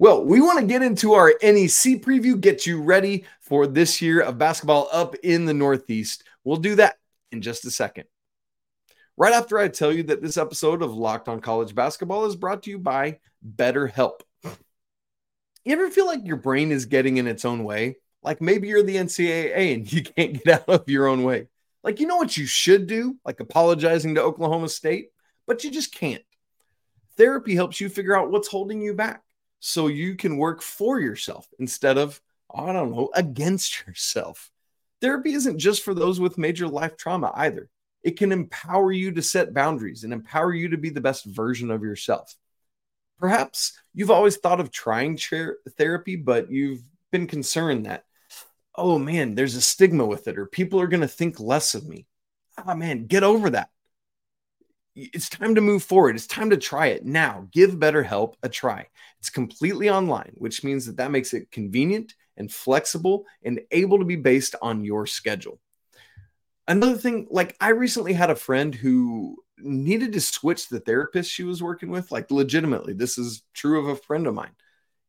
Well, 0.00 0.24
we 0.24 0.40
want 0.40 0.58
to 0.58 0.64
get 0.64 0.80
into 0.80 1.12
our 1.12 1.34
NEC 1.42 2.00
preview, 2.00 2.40
get 2.40 2.64
you 2.64 2.80
ready 2.80 3.26
for 3.42 3.66
this 3.66 4.00
year 4.00 4.22
of 4.22 4.38
basketball 4.38 4.88
up 4.90 5.14
in 5.16 5.44
the 5.44 5.52
Northeast. 5.52 6.24
We'll 6.42 6.56
do 6.56 6.74
that 6.76 6.96
in 7.32 7.42
just 7.42 7.66
a 7.66 7.70
second. 7.70 8.04
Right 9.18 9.34
after 9.34 9.58
I 9.58 9.68
tell 9.68 9.92
you 9.92 10.04
that 10.04 10.22
this 10.22 10.38
episode 10.38 10.80
of 10.80 10.94
Locked 10.94 11.28
on 11.28 11.42
College 11.42 11.74
Basketball 11.74 12.24
is 12.24 12.34
brought 12.34 12.62
to 12.62 12.70
you 12.70 12.78
by 12.78 13.18
BetterHelp. 13.46 14.20
You 14.42 15.74
ever 15.74 15.90
feel 15.90 16.06
like 16.06 16.26
your 16.26 16.36
brain 16.36 16.72
is 16.72 16.86
getting 16.86 17.18
in 17.18 17.26
its 17.26 17.44
own 17.44 17.62
way? 17.62 17.96
Like 18.22 18.40
maybe 18.40 18.68
you're 18.68 18.82
the 18.82 18.96
NCAA 18.96 19.74
and 19.74 19.92
you 19.92 20.02
can't 20.02 20.42
get 20.42 20.62
out 20.62 20.68
of 20.80 20.88
your 20.88 21.08
own 21.08 21.24
way. 21.24 21.48
Like 21.84 22.00
you 22.00 22.06
know 22.06 22.16
what 22.16 22.38
you 22.38 22.46
should 22.46 22.86
do, 22.86 23.18
like 23.26 23.40
apologizing 23.40 24.14
to 24.14 24.22
Oklahoma 24.22 24.70
State, 24.70 25.10
but 25.46 25.62
you 25.62 25.70
just 25.70 25.94
can't. 25.94 26.24
Therapy 27.18 27.54
helps 27.54 27.82
you 27.82 27.90
figure 27.90 28.16
out 28.16 28.30
what's 28.30 28.48
holding 28.48 28.80
you 28.80 28.94
back 28.94 29.22
so 29.60 29.86
you 29.86 30.16
can 30.16 30.38
work 30.38 30.62
for 30.62 30.98
yourself 30.98 31.46
instead 31.58 31.98
of, 31.98 32.20
I 32.52 32.72
don't 32.72 32.90
know, 32.90 33.10
against 33.14 33.80
yourself. 33.86 34.50
Therapy 35.00 35.32
isn't 35.32 35.58
just 35.58 35.82
for 35.82 35.94
those 35.94 36.18
with 36.18 36.38
major 36.38 36.66
life 36.66 36.96
trauma 36.96 37.30
either. 37.34 37.68
It 38.02 38.18
can 38.18 38.32
empower 38.32 38.90
you 38.92 39.12
to 39.12 39.22
set 39.22 39.54
boundaries 39.54 40.04
and 40.04 40.12
empower 40.12 40.54
you 40.54 40.70
to 40.70 40.78
be 40.78 40.90
the 40.90 41.00
best 41.00 41.24
version 41.24 41.70
of 41.70 41.82
yourself. 41.82 42.34
Perhaps 43.18 43.78
you've 43.92 44.10
always 44.10 44.38
thought 44.38 44.60
of 44.60 44.70
trying 44.70 45.18
therapy, 45.76 46.16
but 46.16 46.50
you've 46.50 46.80
been 47.12 47.26
concerned 47.26 47.84
that, 47.84 48.04
oh 48.74 48.98
man, 48.98 49.34
there's 49.34 49.56
a 49.56 49.60
stigma 49.60 50.06
with 50.06 50.28
it, 50.28 50.38
or 50.38 50.46
people 50.46 50.80
are 50.80 50.86
going 50.86 51.02
to 51.02 51.08
think 51.08 51.38
less 51.38 51.74
of 51.74 51.86
me. 51.86 52.06
Ah, 52.56 52.64
oh, 52.68 52.74
man, 52.74 53.06
get 53.06 53.22
over 53.22 53.50
that. 53.50 53.68
It's 54.94 55.28
time 55.28 55.54
to 55.54 55.60
move 55.60 55.82
forward. 55.82 56.16
It's 56.16 56.26
time 56.26 56.50
to 56.50 56.56
try 56.56 56.88
it 56.88 57.04
now. 57.04 57.46
Give 57.52 57.70
BetterHelp 57.72 58.34
a 58.42 58.48
try. 58.48 58.86
It's 59.20 59.30
completely 59.30 59.88
online, 59.88 60.32
which 60.34 60.64
means 60.64 60.86
that 60.86 60.96
that 60.96 61.12
makes 61.12 61.32
it 61.32 61.50
convenient 61.50 62.14
and 62.36 62.52
flexible 62.52 63.24
and 63.44 63.60
able 63.70 63.98
to 63.98 64.04
be 64.04 64.16
based 64.16 64.56
on 64.60 64.84
your 64.84 65.06
schedule. 65.06 65.60
Another 66.66 66.96
thing, 66.96 67.26
like 67.30 67.56
I 67.60 67.70
recently 67.70 68.12
had 68.12 68.30
a 68.30 68.36
friend 68.36 68.74
who 68.74 69.36
needed 69.58 70.12
to 70.12 70.20
switch 70.20 70.68
the 70.68 70.80
therapist 70.80 71.30
she 71.30 71.44
was 71.44 71.62
working 71.62 71.90
with, 71.90 72.10
like 72.10 72.30
legitimately. 72.30 72.94
This 72.94 73.18
is 73.18 73.42
true 73.54 73.78
of 73.78 73.88
a 73.88 73.96
friend 73.96 74.26
of 74.26 74.34
mine. 74.34 74.54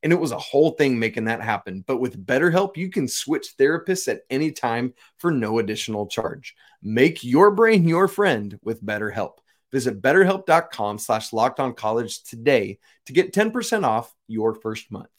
And 0.03 0.11
it 0.11 0.19
was 0.19 0.31
a 0.31 0.39
whole 0.39 0.71
thing 0.71 0.97
making 0.97 1.25
that 1.25 1.41
happen. 1.41 1.83
But 1.85 1.97
with 1.97 2.25
BetterHelp, 2.25 2.75
you 2.75 2.89
can 2.89 3.07
switch 3.07 3.55
therapists 3.57 4.07
at 4.07 4.21
any 4.29 4.51
time 4.51 4.93
for 5.19 5.31
no 5.31 5.59
additional 5.59 6.07
charge. 6.07 6.55
Make 6.81 7.23
your 7.23 7.51
brain 7.51 7.87
your 7.87 8.07
friend 8.07 8.59
with 8.63 8.83
BetterHelp. 8.83 9.33
Visit 9.71 10.01
betterhelp.com 10.01 10.97
slash 10.97 11.31
locked 11.33 11.59
on 11.59 11.73
college 11.73 12.23
today 12.23 12.79
to 13.05 13.13
get 13.13 13.33
10% 13.33 13.85
off 13.85 14.13
your 14.27 14.53
first 14.53 14.91
month. 14.91 15.09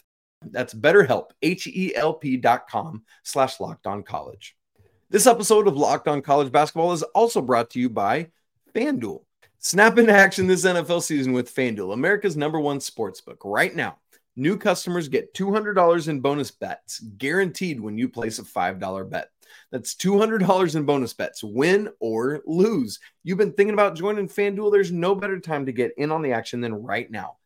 That's 0.45 0.75
betterhelp, 0.75 1.31
H-E-L-P 1.41 2.37
dot 2.39 2.69
com 2.69 3.05
slash 3.23 3.61
locked 3.61 3.87
on 3.87 4.03
college. 4.03 4.57
This 5.11 5.27
episode 5.27 5.69
of 5.69 5.77
Locked 5.77 6.09
on 6.09 6.23
College 6.23 6.51
Basketball 6.51 6.93
is 6.93 7.03
also 7.03 7.43
brought 7.43 7.69
to 7.71 7.79
you 7.79 7.91
by 7.91 8.31
FanDuel. 8.75 9.23
Snap 9.59 9.99
into 9.99 10.13
action 10.13 10.47
this 10.47 10.65
NFL 10.65 11.03
season 11.03 11.35
with 11.35 11.55
FanDuel, 11.55 11.93
America's 11.93 12.37
number 12.37 12.59
one 12.59 12.81
sports 12.81 13.21
book. 13.21 13.43
Right 13.45 13.77
now, 13.77 13.99
new 14.37 14.57
customers 14.57 15.09
get 15.09 15.35
$200 15.35 16.09
in 16.09 16.21
bonus 16.21 16.51
bets 16.51 17.01
guaranteed 17.01 17.79
when 17.79 17.99
you 17.99 18.09
place 18.09 18.39
a 18.39 18.43
$5 18.43 19.11
bet. 19.11 19.29
That's 19.71 19.95
$200 19.95 20.77
in 20.77 20.85
bonus 20.85 21.13
bets, 21.13 21.43
win 21.43 21.89
or 22.01 22.43
lose. 22.47 22.99
You've 23.25 23.39
been 23.39 23.53
thinking 23.53 23.75
about 23.75 23.97
joining 23.97 24.29
FanDuel. 24.29 24.73
There's 24.73 24.93
no 24.93 25.15
better 25.15 25.41
time 25.41 25.67
to 25.67 25.73
get 25.73 25.93
in 25.97 26.11
on 26.11 26.23
the 26.23 26.33
action 26.33 26.61
than 26.61 26.75
right 26.75 27.11
now. 27.11 27.37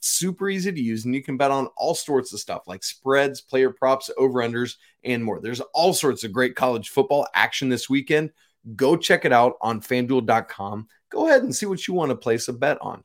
super 0.00 0.48
easy 0.48 0.72
to 0.72 0.80
use, 0.80 1.04
and 1.04 1.14
you 1.14 1.22
can 1.22 1.36
bet 1.36 1.50
on 1.50 1.68
all 1.76 1.94
sorts 1.94 2.32
of 2.32 2.40
stuff 2.40 2.62
like 2.66 2.82
spreads, 2.82 3.40
player 3.40 3.70
props, 3.70 4.10
over 4.18 4.40
unders, 4.40 4.76
and 5.04 5.24
more. 5.24 5.40
There's 5.40 5.60
all 5.74 5.92
sorts 5.92 6.24
of 6.24 6.32
great 6.32 6.56
college 6.56 6.88
football 6.88 7.26
action 7.34 7.68
this 7.68 7.88
weekend. 7.88 8.30
Go 8.76 8.96
check 8.96 9.24
it 9.24 9.32
out 9.32 9.54
on 9.60 9.80
fanduel.com. 9.80 10.88
Go 11.08 11.28
ahead 11.28 11.42
and 11.42 11.54
see 11.54 11.66
what 11.66 11.86
you 11.86 11.94
want 11.94 12.10
to 12.10 12.16
place 12.16 12.48
a 12.48 12.52
bet 12.52 12.78
on. 12.80 13.04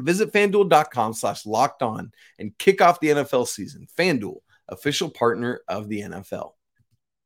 Visit 0.00 0.32
fanduel.com 0.32 1.12
slash 1.12 1.44
locked 1.44 1.82
on 1.82 2.12
and 2.38 2.56
kick 2.58 2.80
off 2.80 3.00
the 3.00 3.08
NFL 3.08 3.48
season. 3.48 3.86
Fanduel, 3.96 4.40
official 4.68 5.10
partner 5.10 5.60
of 5.68 5.88
the 5.88 6.02
NFL. 6.02 6.52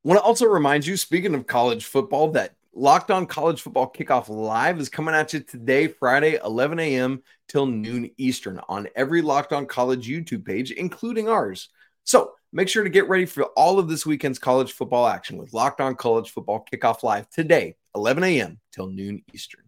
Want 0.04 0.18
to 0.18 0.25
also 0.25 0.47
remind 0.47 0.85
you, 0.85 0.97
speaking 0.97 1.32
of 1.32 1.47
college 1.47 1.85
football, 1.85 2.32
that 2.32 2.56
Locked 2.75 3.12
On 3.12 3.25
College 3.25 3.61
Football 3.61 3.92
Kickoff 3.92 4.28
Live 4.28 4.80
is 4.80 4.88
coming 4.88 5.14
at 5.14 5.32
you 5.32 5.38
today, 5.38 5.87
Friday, 5.87 6.40
11 6.44 6.80
a.m. 6.80 7.23
till 7.47 7.66
noon 7.66 8.11
Eastern 8.18 8.61
on 8.68 8.88
every 8.97 9.23
Locked 9.23 9.52
On 9.52 9.64
College 9.64 10.09
YouTube 10.09 10.44
page, 10.44 10.73
including 10.73 11.28
ours. 11.28 11.68
So 12.02 12.32
make 12.52 12.68
sure 12.68 12.82
to 12.82 12.90
get 12.90 13.09
ready 13.09 13.26
for 13.26 13.44
all 13.56 13.78
of 13.78 13.88
this 13.88 14.04
weekend's 14.04 14.40
college 14.40 14.73
football 14.73 15.06
action 15.06 15.37
with 15.37 15.54
Locked 15.54 15.80
On 15.80 15.94
College 15.94 16.30
Football 16.30 16.66
Kickoff 16.73 17.04
Live 17.04 17.30
today, 17.30 17.76
11 17.94 18.25
a.m. 18.25 18.59
till 18.73 18.88
noon 18.88 19.23
Eastern. 19.32 19.62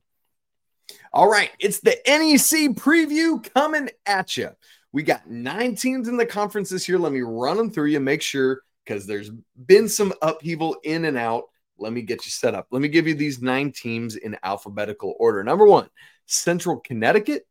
All 1.13 1.31
right, 1.31 1.51
it's 1.61 1.79
the 1.79 1.97
NEC 2.09 2.75
preview 2.75 3.41
coming 3.55 3.89
at 4.05 4.37
you. 4.37 4.51
We 4.91 5.05
got 5.05 5.31
nine 5.31 5.77
teams 5.77 6.09
in 6.09 6.17
the 6.17 6.27
conference 6.27 6.71
this 6.71 6.89
year. 6.89 6.99
Let 6.99 7.13
me 7.13 7.21
run 7.21 7.57
them 7.57 7.71
through 7.71 7.87
you, 7.87 8.01
make 8.01 8.21
sure 8.21 8.63
because 8.85 9.07
there's 9.07 9.31
been 9.67 9.89
some 9.89 10.13
upheaval 10.23 10.77
in 10.85 11.05
and 11.05 11.17
out. 11.17 11.45
Let 11.79 11.93
me 11.93 12.03
get 12.03 12.25
you 12.25 12.31
set 12.31 12.55
up. 12.55 12.69
Let 12.71 12.83
me 12.83 12.89
give 12.89 13.07
you 13.07 13.15
these 13.15 13.43
nine 13.43 13.73
teams 13.73 14.17
in 14.17 14.37
alphabetical 14.43 15.15
order. 15.19 15.43
Number 15.43 15.67
one, 15.67 15.89
Central 16.27 16.79
Connecticut. 16.79 17.47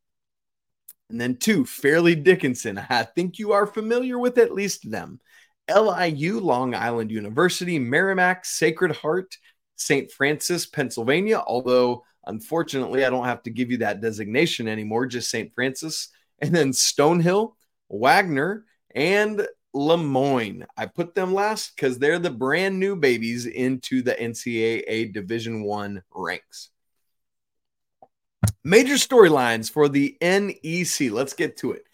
And 1.10 1.20
then 1.20 1.36
two, 1.36 1.66
Fairleigh 1.66 2.16
Dickinson. 2.16 2.82
I 2.90 3.04
think 3.04 3.38
you 3.38 3.52
are 3.52 3.68
familiar 3.68 4.18
with 4.18 4.38
at 4.38 4.54
least 4.54 4.90
them. 4.90 5.20
LIU, 5.70 6.40
Long 6.40 6.76
Island 6.76 7.12
University, 7.12 7.80
Merrimack, 7.80 8.46
Sacred 8.46 8.96
Heart, 8.96 9.38
St. 9.76 10.12
Francis, 10.12 10.66
Pennsylvania. 10.66 11.42
Although, 11.46 12.04
unfortunately, 12.26 13.06
I 13.06 13.10
don't 13.10 13.26
have 13.26 13.44
to 13.44 13.50
give 13.50 13.72
you 13.72 13.78
that 13.78 14.02
designation 14.02 14.68
anymore, 14.68 15.06
just 15.06 15.30
St. 15.30 15.54
Francis. 15.54 16.10
And 16.40 16.54
then 16.54 16.72
Stonehill, 16.72 17.54
Wagner, 17.90 18.66
and 18.94 19.48
Le 19.74 19.98
Moyne. 19.98 20.66
I 20.78 20.86
put 20.86 21.16
them 21.16 21.34
last 21.34 21.76
because 21.76 21.98
they're 21.98 22.20
the 22.20 22.30
brand 22.30 22.80
new 22.80 22.96
babies 22.96 23.46
into 23.46 24.02
the 24.02 24.14
NCAA 24.14 25.14
Division 25.14 25.64
One 25.64 26.04
ranks. 26.14 26.70
Major 28.64 28.96
storylines 28.96 29.72
for 29.72 29.90
the 29.90 30.18
NEC. 30.22 31.12
Let's 31.12 31.34
get 31.34 31.58
to 31.58 31.72
it. 31.72 31.86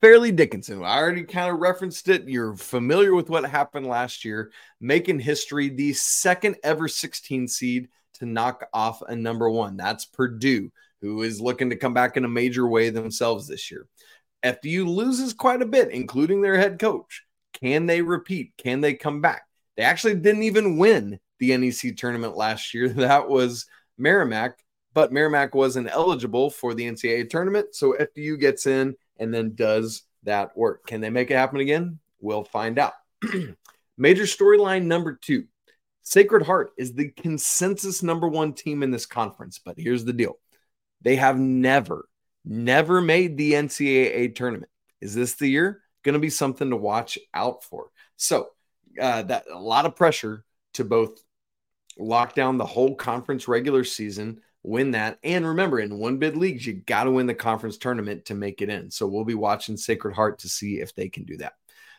Fairleigh 0.00 0.32
Dickinson. 0.32 0.82
I 0.82 0.98
already 0.98 1.22
kind 1.22 1.52
of 1.52 1.60
referenced 1.60 2.08
it. 2.08 2.28
You're 2.28 2.56
familiar 2.56 3.14
with 3.14 3.30
what 3.30 3.44
happened 3.44 3.86
last 3.86 4.24
year, 4.24 4.50
making 4.80 5.20
history, 5.20 5.68
the 5.68 5.92
second 5.92 6.56
ever 6.64 6.88
16 6.88 7.46
seed 7.46 7.88
to 8.14 8.26
knock 8.26 8.66
off 8.72 9.02
a 9.02 9.14
number 9.14 9.48
one. 9.48 9.76
That's 9.76 10.04
Purdue, 10.04 10.72
who 11.00 11.22
is 11.22 11.40
looking 11.40 11.70
to 11.70 11.76
come 11.76 11.94
back 11.94 12.16
in 12.16 12.24
a 12.24 12.28
major 12.28 12.66
way 12.66 12.90
themselves 12.90 13.46
this 13.46 13.70
year. 13.70 13.86
FDU 14.42 14.86
loses 14.86 15.32
quite 15.32 15.62
a 15.62 15.66
bit, 15.66 15.90
including 15.90 16.42
their 16.42 16.56
head 16.56 16.78
coach. 16.78 17.24
Can 17.52 17.86
they 17.86 18.02
repeat? 18.02 18.52
Can 18.58 18.80
they 18.80 18.94
come 18.94 19.20
back? 19.20 19.42
They 19.76 19.82
actually 19.84 20.14
didn't 20.16 20.42
even 20.42 20.78
win 20.78 21.18
the 21.38 21.56
NEC 21.56 21.96
tournament 21.96 22.36
last 22.36 22.74
year. 22.74 22.88
That 22.94 23.28
was 23.28 23.66
Merrimack 23.98 24.58
but 24.94 25.12
Merrimack 25.12 25.54
wasn't 25.54 25.90
eligible 25.90 26.50
for 26.50 26.74
the 26.74 26.84
NCAA 26.84 27.30
tournament. 27.30 27.74
So 27.74 27.94
FDU 27.98 28.38
gets 28.38 28.66
in 28.66 28.94
and 29.18 29.32
then 29.32 29.54
does 29.54 30.02
that 30.24 30.56
work. 30.56 30.86
Can 30.86 31.00
they 31.00 31.10
make 31.10 31.30
it 31.30 31.36
happen 31.36 31.60
again? 31.60 31.98
We'll 32.20 32.44
find 32.44 32.78
out. 32.78 32.92
Major 33.98 34.24
storyline 34.24 34.84
number 34.84 35.18
two 35.20 35.44
Sacred 36.02 36.44
Heart 36.44 36.72
is 36.76 36.94
the 36.94 37.10
consensus 37.10 38.02
number 38.02 38.28
one 38.28 38.52
team 38.52 38.82
in 38.82 38.90
this 38.90 39.06
conference. 39.06 39.60
But 39.64 39.78
here's 39.78 40.04
the 40.04 40.12
deal 40.12 40.38
they 41.00 41.16
have 41.16 41.38
never, 41.38 42.08
never 42.44 43.00
made 43.00 43.36
the 43.36 43.52
NCAA 43.52 44.34
tournament. 44.34 44.70
Is 45.00 45.14
this 45.14 45.34
the 45.34 45.48
year? 45.48 45.82
Going 46.02 46.14
to 46.14 46.18
be 46.18 46.30
something 46.30 46.70
to 46.70 46.76
watch 46.76 47.18
out 47.32 47.64
for. 47.64 47.90
So, 48.16 48.48
uh, 49.00 49.22
that 49.22 49.44
a 49.50 49.58
lot 49.58 49.86
of 49.86 49.96
pressure 49.96 50.44
to 50.74 50.84
both 50.84 51.22
lock 51.98 52.34
down 52.34 52.58
the 52.58 52.66
whole 52.66 52.94
conference 52.94 53.48
regular 53.48 53.84
season 53.84 54.40
win 54.62 54.92
that. 54.92 55.18
And 55.24 55.46
remember, 55.46 55.80
in 55.80 55.98
one 55.98 56.18
bid 56.18 56.36
leagues, 56.36 56.66
you 56.66 56.74
got 56.74 57.04
to 57.04 57.10
win 57.10 57.26
the 57.26 57.34
conference 57.34 57.78
tournament 57.78 58.26
to 58.26 58.34
make 58.34 58.62
it 58.62 58.68
in. 58.68 58.90
So 58.90 59.06
we'll 59.06 59.24
be 59.24 59.34
watching 59.34 59.76
Sacred 59.76 60.14
Heart 60.14 60.40
to 60.40 60.48
see 60.48 60.80
if 60.80 60.94
they 60.94 61.08
can 61.08 61.24
do 61.24 61.36
that. 61.38 61.54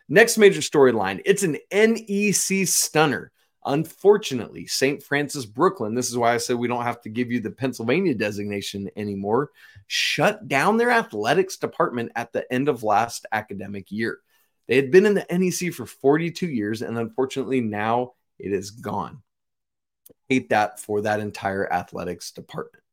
Next 0.10 0.38
major 0.38 0.62
storyline 0.62 1.22
it's 1.26 1.44
an 1.44 1.58
NEC 1.72 2.68
stunner. 2.68 3.32
Unfortunately, 3.66 4.68
St. 4.68 5.02
Francis 5.02 5.46
Brooklyn, 5.46 5.96
this 5.96 6.10
is 6.10 6.18
why 6.18 6.34
I 6.34 6.38
said 6.38 6.58
we 6.58 6.68
don't 6.68 6.84
have 6.84 7.02
to 7.02 7.10
give 7.10 7.32
you 7.32 7.40
the 7.40 7.52
Pennsylvania 7.52 8.14
designation 8.14 8.90
anymore, 8.96 9.52
shut 9.88 10.48
down 10.48 10.78
their 10.78 10.92
athletics 10.92 11.58
department 11.58 12.12
at 12.16 12.34
the 12.34 12.52
end 12.52 12.68
of 12.68 12.84
last 12.84 13.26
academic 13.32 13.92
year. 13.92 14.20
They 14.68 14.76
had 14.76 14.92
been 14.92 15.06
in 15.06 15.14
the 15.14 15.26
NEC 15.30 15.74
for 15.74 15.86
42 15.86 16.48
years, 16.48 16.82
and 16.82 16.98
unfortunately, 16.98 17.62
now 17.62 18.14
it 18.40 18.52
is 18.52 18.72
gone 18.72 19.22
hate 20.30 20.50
that 20.50 20.80
for 20.80 21.02
that 21.02 21.20
entire 21.20 21.72
athletics 21.72 22.32
department. 22.32 22.84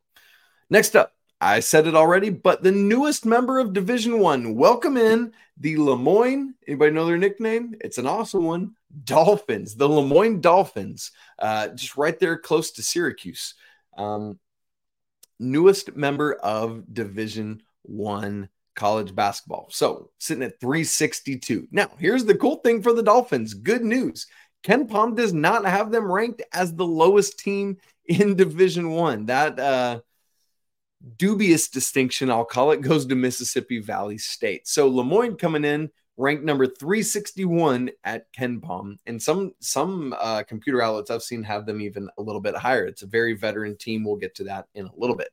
Next 0.68 0.94
up, 0.94 1.12
I 1.40 1.61
said 1.61 1.87
it 1.87 1.94
already, 1.94 2.28
but 2.28 2.62
the 2.62 2.70
newest 2.70 3.25
member 3.25 3.59
of 3.59 3.73
Division 3.73 4.18
One. 4.18 4.56
Welcome 4.56 4.99
in 4.99 5.32
the 5.56 5.78
Le 5.78 5.97
Moyne. 5.97 6.54
Anybody 6.66 6.92
know 6.92 7.06
their 7.06 7.16
nickname? 7.16 7.75
It's 7.80 7.97
an 7.97 8.06
awesome 8.06 8.44
one. 8.44 8.75
Dolphins, 9.04 9.75
the 9.75 9.88
Le 9.88 10.04
Moyne 10.04 10.42
Dolphins, 10.42 11.12
uh, 11.38 11.68
just 11.68 11.97
right 11.97 12.18
there 12.18 12.37
close 12.37 12.73
to 12.73 12.82
Syracuse. 12.82 13.54
Um, 13.97 14.38
newest 15.38 15.97
member 15.97 16.35
of 16.35 16.92
Division 16.92 17.62
One 17.82 18.50
college 18.75 19.14
basketball. 19.14 19.68
So 19.70 20.11
sitting 20.18 20.42
at 20.42 20.61
362. 20.61 21.68
Now, 21.70 21.90
here's 21.99 22.26
the 22.26 22.35
cool 22.35 22.56
thing 22.56 22.82
for 22.82 22.92
the 22.92 23.02
Dolphins. 23.02 23.54
Good 23.54 23.82
news. 23.82 24.26
KenPom 24.62 25.16
does 25.16 25.32
not 25.32 25.64
have 25.64 25.90
them 25.90 26.12
ranked 26.12 26.42
as 26.52 26.75
the 26.75 26.87
lowest 26.87 27.38
team 27.38 27.78
in 28.04 28.37
Division 28.37 28.90
One. 28.90 29.25
That 29.25 29.59
uh, 29.59 30.00
dubious 31.16 31.69
distinction, 31.69 32.30
I'll 32.30 32.45
call 32.45 32.73
it, 32.73 32.80
goes 32.80 33.07
to 33.07 33.14
Mississippi 33.14 33.80
Valley 33.80 34.19
State. 34.19 34.69
So 34.69 34.88
Le 34.88 35.04
Moyne 35.04 35.37
coming 35.37 35.64
in 35.64 35.90
ranked 36.16 36.45
number 36.45 36.66
361 36.66 37.90
at 38.04 38.33
KenPom, 38.33 38.97
and 39.07 39.21
some 39.21 39.52
some 39.61 40.14
uh, 40.19 40.42
computer 40.42 40.83
outlets 40.83 41.11
I've 41.11 41.23
seen 41.23 41.42
have 41.45 41.66
them 41.66 41.80
even 41.80 42.09
a 42.19 42.23
little 42.23 42.40
bit 42.40 42.54
higher. 42.54 42.85
It's 42.85 43.02
a 43.02 43.07
very 43.07 43.35
veteran 43.35 43.76
team. 43.76 44.04
We'll 44.04 44.16
get 44.16 44.35
to 44.37 44.45
that 44.45 44.66
in 44.75 44.87
a 44.87 44.95
little 44.97 45.16
bit. 45.16 45.30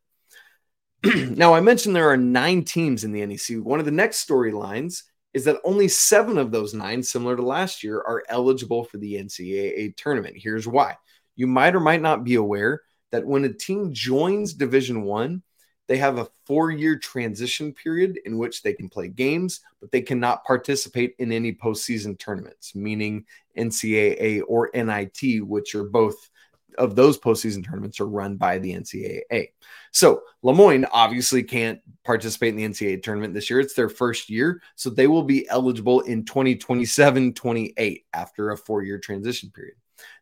now, 1.38 1.54
I 1.54 1.62
mentioned 1.62 1.96
there 1.96 2.10
are 2.10 2.18
nine 2.18 2.64
teams 2.64 3.04
in 3.04 3.12
the 3.12 3.26
NEC. 3.26 3.64
One 3.64 3.80
of 3.80 3.86
the 3.86 3.92
next 3.92 4.28
storylines 4.28 5.04
is 5.34 5.44
that 5.46 5.60
only 5.64 5.88
seven 5.88 6.38
of 6.38 6.52
those 6.52 6.74
nine, 6.74 7.04
similar 7.04 7.36
to 7.36 7.44
last 7.44 7.84
year, 7.84 7.98
are 7.98 8.24
eligible 8.30 8.86
for 8.86 8.98
the 8.98 9.16
NCAA 9.16 9.96
tournament. 9.98 10.38
Here's 10.38 10.68
why: 10.68 10.96
you 11.36 11.48
might 11.48 11.76
or 11.76 11.82
might 11.82 12.02
not 12.02 12.24
be 12.24 12.36
aware 12.36 12.82
that 13.12 13.26
when 13.26 13.44
a 13.44 13.54
team 13.54 13.94
joins 13.94 14.54
Division 14.54 15.04
One, 15.04 15.44
they 15.88 15.98
have 15.98 16.17
a 16.17 16.27
four 16.46 16.72
year 16.72 16.98
transition 16.98 17.74
period 17.74 18.20
in 18.25 18.38
which 18.38 18.62
they 18.62 18.74
can 18.74 18.89
play 18.89 19.08
games, 19.08 19.62
but 19.79 19.91
they 19.91 20.01
cannot 20.01 20.44
participate 20.44 21.15
in 21.20 21.32
any 21.32 21.53
postseason 21.53 22.17
tournaments, 22.20 22.75
meaning 22.75 23.25
NCAA 23.58 24.41
or 24.48 24.70
NIT, 24.74 25.46
which 25.46 25.75
are 25.75 25.86
both 25.86 26.29
of 26.77 26.96
those 26.96 27.17
postseason 27.17 27.65
tournaments 27.65 28.00
are 28.00 28.08
run 28.08 28.36
by 28.36 28.60
the 28.60 28.74
NCAA. 28.74 29.48
So 29.91 30.22
Le 30.44 30.53
Moyne 30.53 30.86
obviously 30.91 31.41
can't 31.41 31.79
participate 32.03 32.50
in 32.50 32.56
the 32.56 32.65
NCAA 32.67 33.01
tournament 33.01 33.34
this 33.34 33.50
year. 33.50 33.60
It's 33.60 33.74
their 33.74 33.89
first 33.89 34.29
year. 34.29 34.62
So 34.75 34.89
they 34.89 35.08
will 35.08 35.24
be 35.24 35.48
eligible 35.50 36.01
in 36.01 36.24
2027 36.25 37.34
28 37.34 38.06
after 38.13 38.51
a 38.51 38.58
four 38.58 38.84
year 38.84 39.00
transition 39.00 39.50
period. 39.50 39.75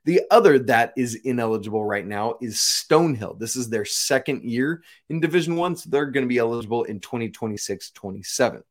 The 0.05 0.21
other 0.31 0.59
that 0.59 0.93
is 0.95 1.15
ineligible 1.15 1.83
right 1.83 2.05
now 2.05 2.35
is 2.41 2.55
Stonehill. 2.55 3.39
This 3.39 3.55
is 3.55 3.69
their 3.69 3.85
second 3.85 4.43
year 4.43 4.83
in 5.09 5.19
Division 5.19 5.55
One, 5.55 5.75
so 5.75 5.89
they're 5.89 6.05
going 6.05 6.25
to 6.25 6.29
be 6.29 6.37
eligible 6.37 6.83
in 6.83 6.99
2026 6.99 7.91
27. 7.91 8.63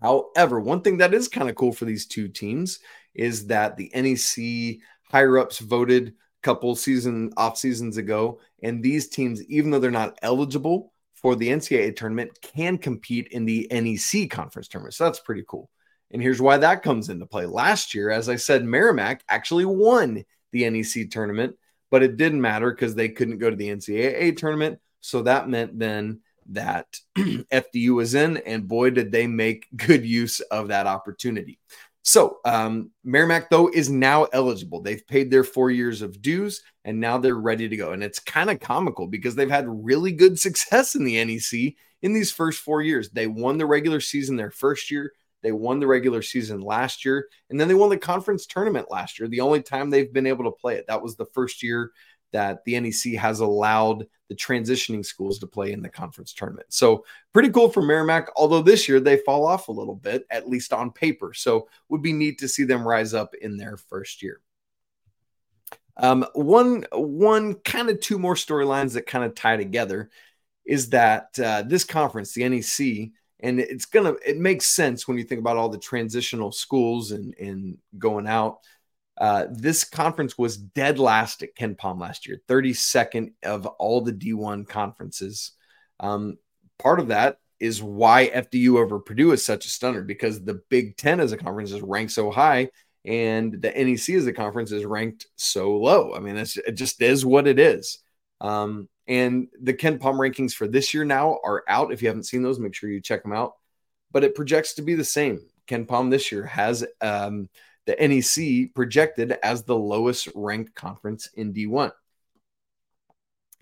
However, 0.00 0.60
one 0.60 0.82
thing 0.82 0.98
that 0.98 1.14
is 1.14 1.28
kind 1.28 1.48
of 1.48 1.56
cool 1.56 1.72
for 1.72 1.86
these 1.86 2.06
two 2.06 2.28
teams 2.28 2.80
is 3.14 3.46
that 3.46 3.76
the 3.76 3.90
NEC 3.94 4.80
higher 5.10 5.38
ups 5.38 5.58
voted 5.60 6.08
a 6.08 6.12
couple 6.42 6.76
season 6.76 7.32
off 7.36 7.56
seasons 7.56 7.96
ago, 7.96 8.40
and 8.62 8.82
these 8.82 9.08
teams, 9.08 9.42
even 9.44 9.70
though 9.70 9.78
they're 9.78 9.90
not 9.90 10.18
eligible 10.22 10.92
for 11.14 11.36
the 11.36 11.48
NCAA 11.48 11.96
tournament, 11.96 12.38
can 12.42 12.76
compete 12.76 13.28
in 13.28 13.44
the 13.44 13.66
NEC 13.70 14.30
conference 14.30 14.68
tournament. 14.68 14.94
So 14.94 15.04
that's 15.04 15.20
pretty 15.20 15.44
cool. 15.48 15.70
And 16.10 16.22
here's 16.22 16.40
why 16.40 16.58
that 16.58 16.82
comes 16.82 17.08
into 17.08 17.26
play. 17.26 17.46
Last 17.46 17.94
year, 17.94 18.10
as 18.10 18.28
I 18.28 18.36
said, 18.36 18.64
Merrimack 18.64 19.24
actually 19.28 19.64
won 19.64 20.24
the 20.52 20.68
NEC 20.70 21.10
tournament, 21.10 21.56
but 21.90 22.02
it 22.02 22.16
didn't 22.16 22.40
matter 22.40 22.70
because 22.70 22.94
they 22.94 23.08
couldn't 23.08 23.38
go 23.38 23.50
to 23.50 23.56
the 23.56 23.68
NCAA 23.68 24.36
tournament. 24.36 24.78
So 25.00 25.22
that 25.22 25.48
meant 25.48 25.78
then 25.78 26.20
that 26.50 26.86
FDU 27.18 27.94
was 27.94 28.14
in, 28.14 28.36
and 28.38 28.68
boy, 28.68 28.90
did 28.90 29.10
they 29.10 29.26
make 29.26 29.66
good 29.76 30.04
use 30.04 30.40
of 30.40 30.68
that 30.68 30.86
opportunity. 30.86 31.58
So, 32.06 32.40
um, 32.44 32.90
Merrimack, 33.02 33.48
though, 33.48 33.68
is 33.68 33.88
now 33.88 34.24
eligible. 34.24 34.82
They've 34.82 35.06
paid 35.06 35.30
their 35.30 35.42
four 35.42 35.70
years 35.70 36.02
of 36.02 36.20
dues 36.20 36.62
and 36.84 37.00
now 37.00 37.16
they're 37.16 37.34
ready 37.34 37.66
to 37.66 37.76
go. 37.76 37.92
And 37.92 38.04
it's 38.04 38.18
kind 38.18 38.50
of 38.50 38.60
comical 38.60 39.06
because 39.06 39.34
they've 39.34 39.48
had 39.48 39.64
really 39.66 40.12
good 40.12 40.38
success 40.46 40.94
in 40.94 41.04
the 41.04 41.24
NEC 41.24 41.74
in 42.02 42.12
these 42.12 42.30
first 42.30 42.60
four 42.60 42.82
years. 42.82 43.08
They 43.08 43.26
won 43.26 43.56
the 43.56 43.64
regular 43.64 44.00
season 44.00 44.36
their 44.36 44.50
first 44.50 44.90
year, 44.90 45.12
they 45.44 45.52
won 45.52 45.78
the 45.78 45.86
regular 45.86 46.22
season 46.22 46.62
last 46.62 47.04
year, 47.04 47.28
and 47.50 47.60
then 47.60 47.68
they 47.68 47.74
won 47.74 47.90
the 47.90 47.98
conference 47.98 48.46
tournament 48.46 48.90
last 48.90 49.18
year. 49.20 49.28
The 49.28 49.42
only 49.42 49.62
time 49.62 49.90
they've 49.90 50.12
been 50.12 50.26
able 50.26 50.44
to 50.44 50.50
play 50.50 50.76
it. 50.76 50.86
That 50.88 51.02
was 51.02 51.16
the 51.16 51.26
first 51.26 51.62
year 51.62 51.92
that 52.32 52.64
the 52.64 52.80
NEC 52.80 53.12
has 53.20 53.40
allowed 53.40 54.06
the 54.28 54.34
transitioning 54.34 55.04
schools 55.04 55.38
to 55.38 55.46
play 55.46 55.72
in 55.72 55.82
the 55.82 55.88
conference 55.90 56.32
tournament. 56.32 56.66
So 56.70 57.04
pretty 57.34 57.50
cool 57.50 57.68
for 57.68 57.82
Merrimack, 57.82 58.30
although 58.36 58.62
this 58.62 58.88
year 58.88 59.00
they 59.00 59.18
fall 59.18 59.46
off 59.46 59.68
a 59.68 59.72
little 59.72 59.94
bit, 59.94 60.24
at 60.30 60.48
least 60.48 60.72
on 60.72 60.90
paper. 60.90 61.34
So 61.34 61.68
would 61.90 62.02
be 62.02 62.14
neat 62.14 62.38
to 62.38 62.48
see 62.48 62.64
them 62.64 62.88
rise 62.88 63.12
up 63.12 63.34
in 63.34 63.58
their 63.58 63.76
first 63.76 64.22
year. 64.22 64.40
Um, 65.98 66.24
one, 66.32 66.86
one 66.90 67.54
kind 67.56 67.90
of 67.90 68.00
two 68.00 68.18
more 68.18 68.34
storylines 68.34 68.94
that 68.94 69.06
kind 69.06 69.24
of 69.24 69.34
tie 69.34 69.58
together 69.58 70.10
is 70.64 70.88
that 70.90 71.38
uh, 71.38 71.62
this 71.62 71.84
conference, 71.84 72.32
the 72.32 72.48
NEC, 72.48 73.12
and 73.44 73.60
it's 73.60 73.84
gonna 73.84 74.14
it 74.26 74.38
makes 74.38 74.66
sense 74.66 75.06
when 75.06 75.18
you 75.18 75.24
think 75.24 75.38
about 75.38 75.58
all 75.58 75.68
the 75.68 75.78
transitional 75.78 76.50
schools 76.50 77.12
and 77.12 77.34
and 77.38 77.78
going 77.98 78.26
out. 78.26 78.58
Uh, 79.16 79.46
this 79.52 79.84
conference 79.84 80.36
was 80.36 80.56
dead 80.56 80.98
last 80.98 81.44
at 81.44 81.54
KenPom 81.54 82.00
last 82.00 82.26
year, 82.26 82.40
32nd 82.48 83.32
of 83.44 83.64
all 83.64 84.00
the 84.00 84.12
D1 84.12 84.66
conferences. 84.66 85.52
Um, 86.00 86.36
part 86.80 86.98
of 86.98 87.08
that 87.08 87.36
is 87.60 87.80
why 87.80 88.28
FDU 88.34 88.76
over 88.78 88.98
Purdue 88.98 89.30
is 89.30 89.44
such 89.44 89.66
a 89.66 89.68
stunner 89.68 90.02
because 90.02 90.42
the 90.42 90.60
Big 90.68 90.96
Ten 90.96 91.20
as 91.20 91.30
a 91.30 91.36
conference 91.36 91.70
is 91.70 91.80
ranked 91.80 92.12
so 92.12 92.32
high, 92.32 92.70
and 93.04 93.52
the 93.52 93.70
NEC 93.70 94.16
as 94.16 94.26
a 94.26 94.32
conference 94.32 94.72
is 94.72 94.84
ranked 94.84 95.26
so 95.36 95.76
low. 95.76 96.12
I 96.14 96.18
mean, 96.18 96.36
it 96.36 96.72
just 96.72 97.00
is 97.00 97.24
what 97.24 97.46
it 97.46 97.60
is. 97.60 97.98
Um, 98.40 98.88
and 99.06 99.48
the 99.60 99.74
KenPom 99.74 100.16
rankings 100.16 100.54
for 100.54 100.66
this 100.66 100.94
year 100.94 101.04
now 101.04 101.38
are 101.44 101.64
out. 101.68 101.92
If 101.92 102.02
you 102.02 102.08
haven't 102.08 102.24
seen 102.24 102.42
those, 102.42 102.58
make 102.58 102.74
sure 102.74 102.90
you 102.90 103.00
check 103.00 103.22
them 103.22 103.32
out. 103.32 103.54
But 104.12 104.24
it 104.24 104.34
projects 104.34 104.74
to 104.74 104.82
be 104.82 104.94
the 104.94 105.04
same. 105.04 105.40
KenPom 105.68 106.10
this 106.10 106.30
year 106.32 106.46
has 106.46 106.84
um, 107.00 107.48
the 107.86 107.96
NEC 107.96 108.74
projected 108.74 109.32
as 109.42 109.62
the 109.62 109.76
lowest 109.76 110.28
ranked 110.34 110.74
conference 110.74 111.28
in 111.34 111.52
D1. 111.52 111.92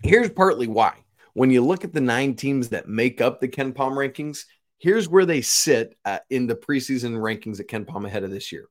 Here's 0.01 0.29
partly 0.29 0.67
why. 0.67 0.97
When 1.33 1.49
you 1.49 1.63
look 1.63 1.83
at 1.83 1.93
the 1.93 2.01
nine 2.01 2.35
teams 2.35 2.69
that 2.69 2.87
make 2.87 3.19
up 3.19 3.39
the 3.39 3.47
KenPom 3.47 3.93
rankings, 3.93 4.45
here's 4.77 5.09
where 5.09 5.25
they 5.25 5.41
sit 5.41 5.97
uh, 6.05 6.19
in 6.29 6.45
the 6.45 6.55
preseason 6.55 7.15
rankings 7.15 7.59
at 7.59 7.67
KenPom 7.67 8.05
ahead 8.05 8.23
of 8.23 8.31
this 8.31 8.51
year. 8.51 8.67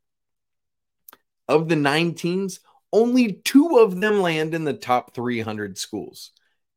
Of 1.49 1.69
the 1.69 1.77
nine 1.77 2.15
teams, 2.15 2.61
only 2.93 3.33
two 3.33 3.79
of 3.79 4.01
them 4.01 4.21
land 4.21 4.55
in 4.55 4.65
the 4.65 4.75
top 4.75 5.15
300 5.15 5.77
schools. 5.77 6.33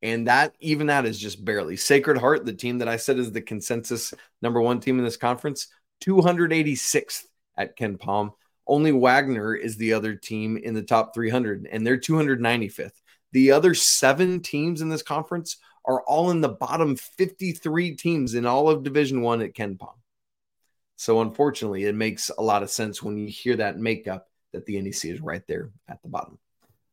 And 0.05 0.27
that, 0.27 0.53
even 0.59 0.85
that 0.87 1.07
is 1.07 1.17
just 1.17 1.43
barely. 1.43 1.75
Sacred 1.75 2.19
Heart, 2.19 2.45
the 2.45 2.53
team 2.53 2.77
that 2.77 2.87
I 2.87 2.97
said 2.97 3.17
is 3.17 3.31
the 3.31 3.41
consensus 3.41 4.13
number 4.39 4.61
one 4.61 4.79
team 4.79 4.99
in 4.99 5.03
this 5.03 5.17
conference, 5.17 5.67
286th 6.03 7.23
at 7.57 7.75
KenPom. 7.75 8.33
Only 8.67 8.91
Wagner 8.91 9.55
is 9.55 9.77
the 9.77 9.93
other 9.93 10.13
team 10.13 10.57
in 10.57 10.75
the 10.75 10.83
top 10.83 11.15
300, 11.15 11.67
and 11.71 11.85
they're 11.85 11.97
295th. 11.97 13.01
The 13.31 13.51
other 13.51 13.73
seven 13.73 14.41
teams 14.41 14.81
in 14.81 14.89
this 14.89 15.01
conference 15.01 15.57
are 15.85 16.03
all 16.03 16.29
in 16.29 16.39
the 16.39 16.49
bottom 16.49 16.95
53 16.95 17.95
teams 17.95 18.35
in 18.35 18.45
all 18.45 18.69
of 18.69 18.83
Division 18.83 19.23
One 19.23 19.41
at 19.41 19.55
KenPom. 19.55 19.95
So, 20.97 21.21
unfortunately, 21.21 21.85
it 21.85 21.95
makes 21.95 22.29
a 22.29 22.43
lot 22.43 22.61
of 22.61 22.69
sense 22.69 23.01
when 23.01 23.17
you 23.17 23.27
hear 23.27 23.55
that 23.55 23.79
makeup 23.79 24.27
that 24.53 24.67
the 24.67 24.79
NEC 24.79 25.05
is 25.05 25.19
right 25.19 25.45
there 25.47 25.71
at 25.89 26.03
the 26.03 26.09
bottom. 26.09 26.37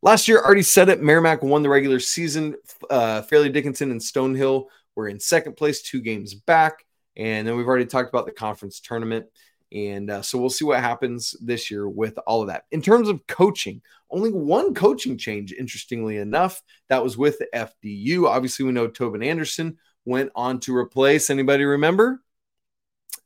Last 0.04 0.26
year, 0.26 0.40
already 0.40 0.62
said 0.62 0.88
it. 0.88 1.00
Merrimack 1.00 1.44
won 1.44 1.62
the 1.62 1.68
regular 1.68 2.00
season. 2.00 2.56
Uh, 2.90 3.22
Fairleigh 3.22 3.50
Dickinson 3.50 3.92
and 3.92 4.00
Stonehill 4.00 4.66
were 4.96 5.08
in 5.08 5.20
second 5.20 5.56
place, 5.56 5.80
two 5.80 6.00
games 6.00 6.34
back. 6.34 6.84
And 7.16 7.46
then 7.46 7.56
we've 7.56 7.68
already 7.68 7.86
talked 7.86 8.08
about 8.08 8.26
the 8.26 8.32
conference 8.32 8.80
tournament. 8.80 9.26
And 9.70 10.10
uh, 10.10 10.22
so 10.22 10.38
we'll 10.38 10.50
see 10.50 10.64
what 10.64 10.80
happens 10.80 11.36
this 11.40 11.70
year 11.70 11.88
with 11.88 12.18
all 12.26 12.42
of 12.42 12.48
that. 12.48 12.64
In 12.72 12.82
terms 12.82 13.08
of 13.08 13.26
coaching, 13.28 13.80
only 14.10 14.32
one 14.32 14.74
coaching 14.74 15.16
change, 15.16 15.52
interestingly 15.52 16.18
enough, 16.18 16.60
that 16.88 17.02
was 17.02 17.16
with 17.16 17.38
the 17.38 17.48
FDU. 17.54 18.26
Obviously, 18.26 18.66
we 18.66 18.72
know 18.72 18.88
Tobin 18.88 19.22
Anderson 19.22 19.78
went 20.04 20.32
on 20.34 20.58
to 20.60 20.76
replace 20.76 21.30
anybody 21.30 21.64
remember? 21.64 22.22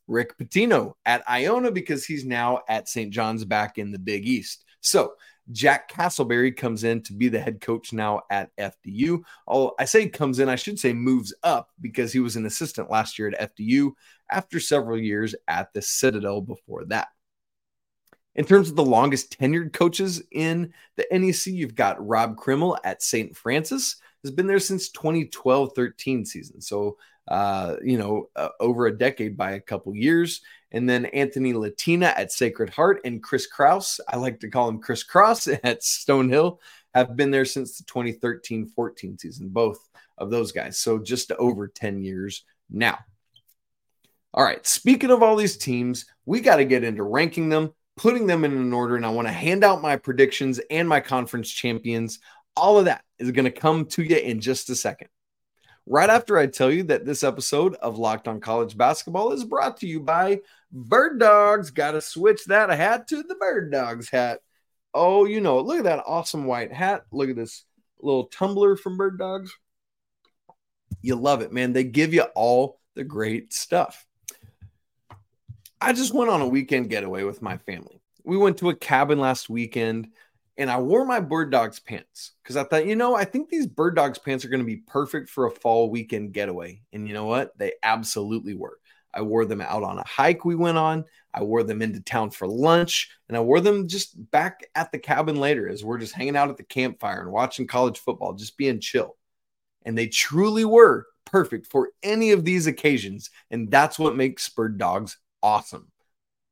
Rick 0.07 0.39
Pitino 0.39 0.93
at 1.05 1.29
Iona 1.29 1.73
because 1.73 2.05
he's 2.05 2.25
now 2.25 2.61
at 2.69 2.89
St. 2.89 3.13
John's 3.13 3.45
back 3.45 3.79
in 3.79 3.91
the 3.91 3.99
Big 3.99 4.27
East. 4.27 4.65
So 4.81 5.15
Jack 5.53 5.91
Castleberry 5.91 6.57
comes 6.57 6.85
in 6.85 7.03
to 7.03 7.13
be 7.13 7.29
the 7.29 7.39
head 7.39 7.61
coach 7.61 7.93
now 7.93 8.23
at 8.31 8.51
FDU. 8.57 9.23
Oh, 9.47 9.73
I 9.79 9.85
say 9.85 10.09
comes 10.09 10.39
in, 10.39 10.49
I 10.49 10.57
should 10.57 10.79
say 10.79 10.93
moves 10.93 11.35
up 11.43 11.71
because 11.81 12.13
he 12.13 12.19
was 12.19 12.37
an 12.37 12.47
assistant 12.47 12.91
last 12.91 13.19
year 13.19 13.29
at 13.29 13.57
FDU 13.57 13.93
after 14.31 14.59
several 14.59 14.99
years 14.99 15.35
at 15.47 15.73
the 15.73 15.83
Citadel 15.83 16.41
before 16.41 16.85
that. 16.87 17.09
In 18.35 18.45
terms 18.45 18.69
of 18.69 18.77
the 18.77 18.85
longest 18.85 19.39
tenured 19.39 19.73
coaches 19.73 20.23
in 20.31 20.73
the 20.97 21.07
NEC, 21.11 21.47
you've 21.47 21.75
got 21.75 22.05
Rob 22.07 22.37
Krimmel 22.37 22.77
at 22.85 23.03
St. 23.03 23.35
Francis. 23.35 23.97
has 24.23 24.31
been 24.31 24.47
there 24.47 24.59
since 24.59 24.91
2012 24.91 25.73
13 25.75 26.25
season. 26.27 26.61
So, 26.61 26.99
uh, 27.29 27.77
you 27.83 27.99
know, 27.99 28.29
uh, 28.37 28.51
over 28.61 28.87
a 28.87 28.97
decade 28.97 29.37
by 29.37 29.53
a 29.53 29.61
couple 29.61 29.95
years. 29.95 30.41
And 30.73 30.89
then 30.89 31.07
Anthony 31.07 31.53
Latina 31.53 32.13
at 32.17 32.33
Sacred 32.33 32.71
Heart 32.71 33.01
and 33.05 33.23
Chris 33.23 33.47
Kraus, 33.47 34.01
I 34.09 34.17
like 34.17 34.41
to 34.41 34.51
call 34.51 34.69
him 34.69 34.81
Chris 34.81 35.03
Cross 35.03 35.47
at 35.65 35.83
Stonehill, 35.83 36.59
have 36.95 37.17
been 37.17 37.31
there 37.31 37.45
since 37.45 37.79
the 37.79 37.85
2013 37.85 38.67
14 38.67 39.19
season, 39.19 39.49
both 39.49 39.79
of 40.19 40.31
those 40.31 40.53
guys. 40.53 40.79
So 40.79 40.99
just 40.99 41.33
over 41.33 41.69
10 41.69 42.03
years 42.03 42.45
now. 42.71 42.99
All 44.35 44.45
right, 44.45 44.67
speaking 44.67 45.11
of 45.11 45.23
all 45.23 45.37
these 45.37 45.57
teams, 45.57 46.05
we 46.27 46.41
got 46.41 46.57
to 46.57 46.65
get 46.65 46.85
into 46.85 47.03
ranking 47.03 47.49
them, 47.49 47.73
putting 47.97 48.27
them 48.27 48.45
in 48.45 48.53
an 48.53 48.73
order, 48.73 48.97
and 48.97 49.07
I 49.07 49.11
want 49.11 49.29
to 49.29 49.33
hand 49.33 49.65
out 49.65 49.81
my 49.81 49.97
predictions 49.97 50.61
and 50.71 50.87
my 50.87 51.01
conference 51.01 51.51
champions. 51.51 52.19
All 52.55 52.79
of 52.79 52.85
that 52.85 53.03
is 53.19 53.31
going 53.31 53.47
to 53.47 53.51
come 53.51 53.87
to 53.87 54.03
you 54.03 54.17
in 54.17 54.41
just 54.41 54.69
a 54.69 54.77
second. 54.77 55.09
Right 55.89 56.11
after 56.11 56.37
I 56.37 56.47
tell 56.47 56.73
you 56.73 56.83
that 56.85 57.05
this 57.05 57.23
episode 57.23 57.77
of 57.77 57.97
Locked 57.97 58.27
on 58.27 58.41
College 58.41 58.77
Basketball 58.77 59.31
is 59.31 59.45
brought 59.45 59.77
to 59.79 59.87
you 59.87 60.01
by 60.01 60.41
Bird 60.73 61.21
Dogs. 61.21 61.71
Got 61.71 61.93
to 61.93 62.01
switch 62.01 62.45
that 62.47 62.71
hat 62.71 63.07
to 63.09 63.23
the 63.23 63.37
Bird 63.37 63.71
Dogs 63.71 64.11
hat. 64.11 64.41
Oh, 64.93 65.27
you 65.27 65.41
know, 65.41 65.61
look 65.61 65.79
at 65.79 65.85
that 65.85 66.03
awesome 66.05 66.45
white 66.45 66.73
hat. 66.73 67.05
Look 67.13 67.31
at 67.31 67.37
this 67.37 67.65
little 68.01 68.25
tumbler 68.25 68.75
from 68.75 68.97
Bird 68.97 69.17
Dogs. 69.17 69.57
You 71.03 71.15
love 71.15 71.41
it, 71.43 71.53
man. 71.53 71.73
They 71.73 71.85
give 71.85 72.13
you 72.13 72.23
all 72.35 72.81
the 72.97 73.05
great 73.05 73.53
stuff. 73.53 74.05
I 75.81 75.93
just 75.93 76.13
went 76.13 76.31
on 76.31 76.41
a 76.41 76.49
weekend 76.49 76.91
getaway 76.91 77.23
with 77.23 77.43
my 77.43 77.59
family. 77.59 78.01
We 78.25 78.37
went 78.37 78.59
to 78.59 78.71
a 78.71 78.75
cabin 78.75 79.21
last 79.21 79.49
weekend 79.49 80.09
and 80.59 80.71
I 80.71 80.81
wore 80.81 81.05
my 81.05 81.21
bird 81.21 81.51
dogs 81.51 81.79
pants 81.79 82.33
because 82.43 82.57
I 82.57 82.65
thought, 82.65 82.87
you 82.87 82.97
know, 82.97 83.15
I 83.15 83.25
think 83.25 83.49
these 83.49 83.67
bird 83.67 83.95
dogs 83.95 84.19
pants 84.19 84.45
are 84.45 84.49
going 84.49 84.61
to 84.61 84.67
be 84.67 84.77
perfect 84.77 85.29
for 85.29 85.47
a 85.47 85.51
fall 85.51 85.91
weekend 85.91 86.33
getaway. 86.33 86.81
And 86.93 87.07
you 87.07 87.15
know 87.15 87.27
what? 87.27 87.57
They 87.59 87.75
absolutely 87.83 88.55
were. 88.55 88.79
I 89.13 89.23
wore 89.23 89.45
them 89.47 89.61
out 89.61 89.83
on 89.83 89.99
a 89.99 90.07
hike 90.07 90.45
we 90.45 90.55
went 90.55 90.79
on. 90.79 91.05
I 91.33 91.43
wore 91.43 91.63
them 91.63 91.83
into 91.83 92.01
town 92.01 92.31
for 92.31 92.47
lunch, 92.47 93.11
and 93.29 93.37
I 93.37 93.41
wore 93.41 93.61
them 93.61 93.89
just 93.89 94.15
back 94.31 94.65
at 94.75 94.93
the 94.93 94.99
cabin 94.99 95.37
later 95.37 95.69
as 95.69 95.85
we're 95.85 95.99
just 95.99 96.15
hanging 96.15 96.37
out 96.37 96.51
at 96.51 96.57
the 96.57 96.63
campfire 96.63 97.21
and 97.21 97.33
watching 97.33 97.67
college 97.67 97.99
football, 97.99 98.35
just 98.35 98.57
being 98.57 98.81
chill. 98.81 99.17
And 99.85 99.97
they 99.97 100.09
truly 100.09 100.65
were 100.65 101.07
perfect 101.25 101.67
for 101.67 101.91
any 102.03 102.33
of 102.33 102.45
these 102.45 102.67
occasions. 102.67 103.31
And 103.51 103.71
that's 103.71 103.99
what 103.99 104.17
makes 104.17 104.49
bird 104.49 104.79
dogs 104.79 105.19
awesome. 105.43 105.91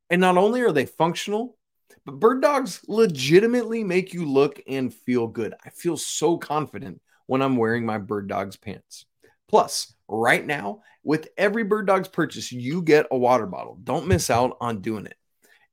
And 0.09 0.21
not 0.21 0.37
only 0.37 0.61
are 0.61 0.71
they 0.71 0.85
functional, 0.85 1.57
but 2.05 2.19
bird 2.19 2.41
dogs 2.41 2.81
legitimately 2.87 3.83
make 3.83 4.13
you 4.13 4.25
look 4.25 4.61
and 4.67 4.93
feel 4.93 5.27
good. 5.27 5.53
I 5.65 5.69
feel 5.69 5.97
so 5.97 6.37
confident 6.37 7.01
when 7.25 7.41
I'm 7.41 7.57
wearing 7.57 7.85
my 7.85 7.97
bird 7.97 8.27
dogs 8.27 8.55
pants. 8.55 9.05
Plus, 9.47 9.93
right 10.07 10.45
now, 10.45 10.81
with 11.03 11.29
every 11.37 11.63
bird 11.63 11.87
dogs 11.87 12.07
purchase, 12.07 12.51
you 12.51 12.81
get 12.81 13.07
a 13.11 13.17
water 13.17 13.45
bottle. 13.45 13.77
Don't 13.83 14.07
miss 14.07 14.29
out 14.29 14.57
on 14.59 14.81
doing 14.81 15.05
it. 15.05 15.15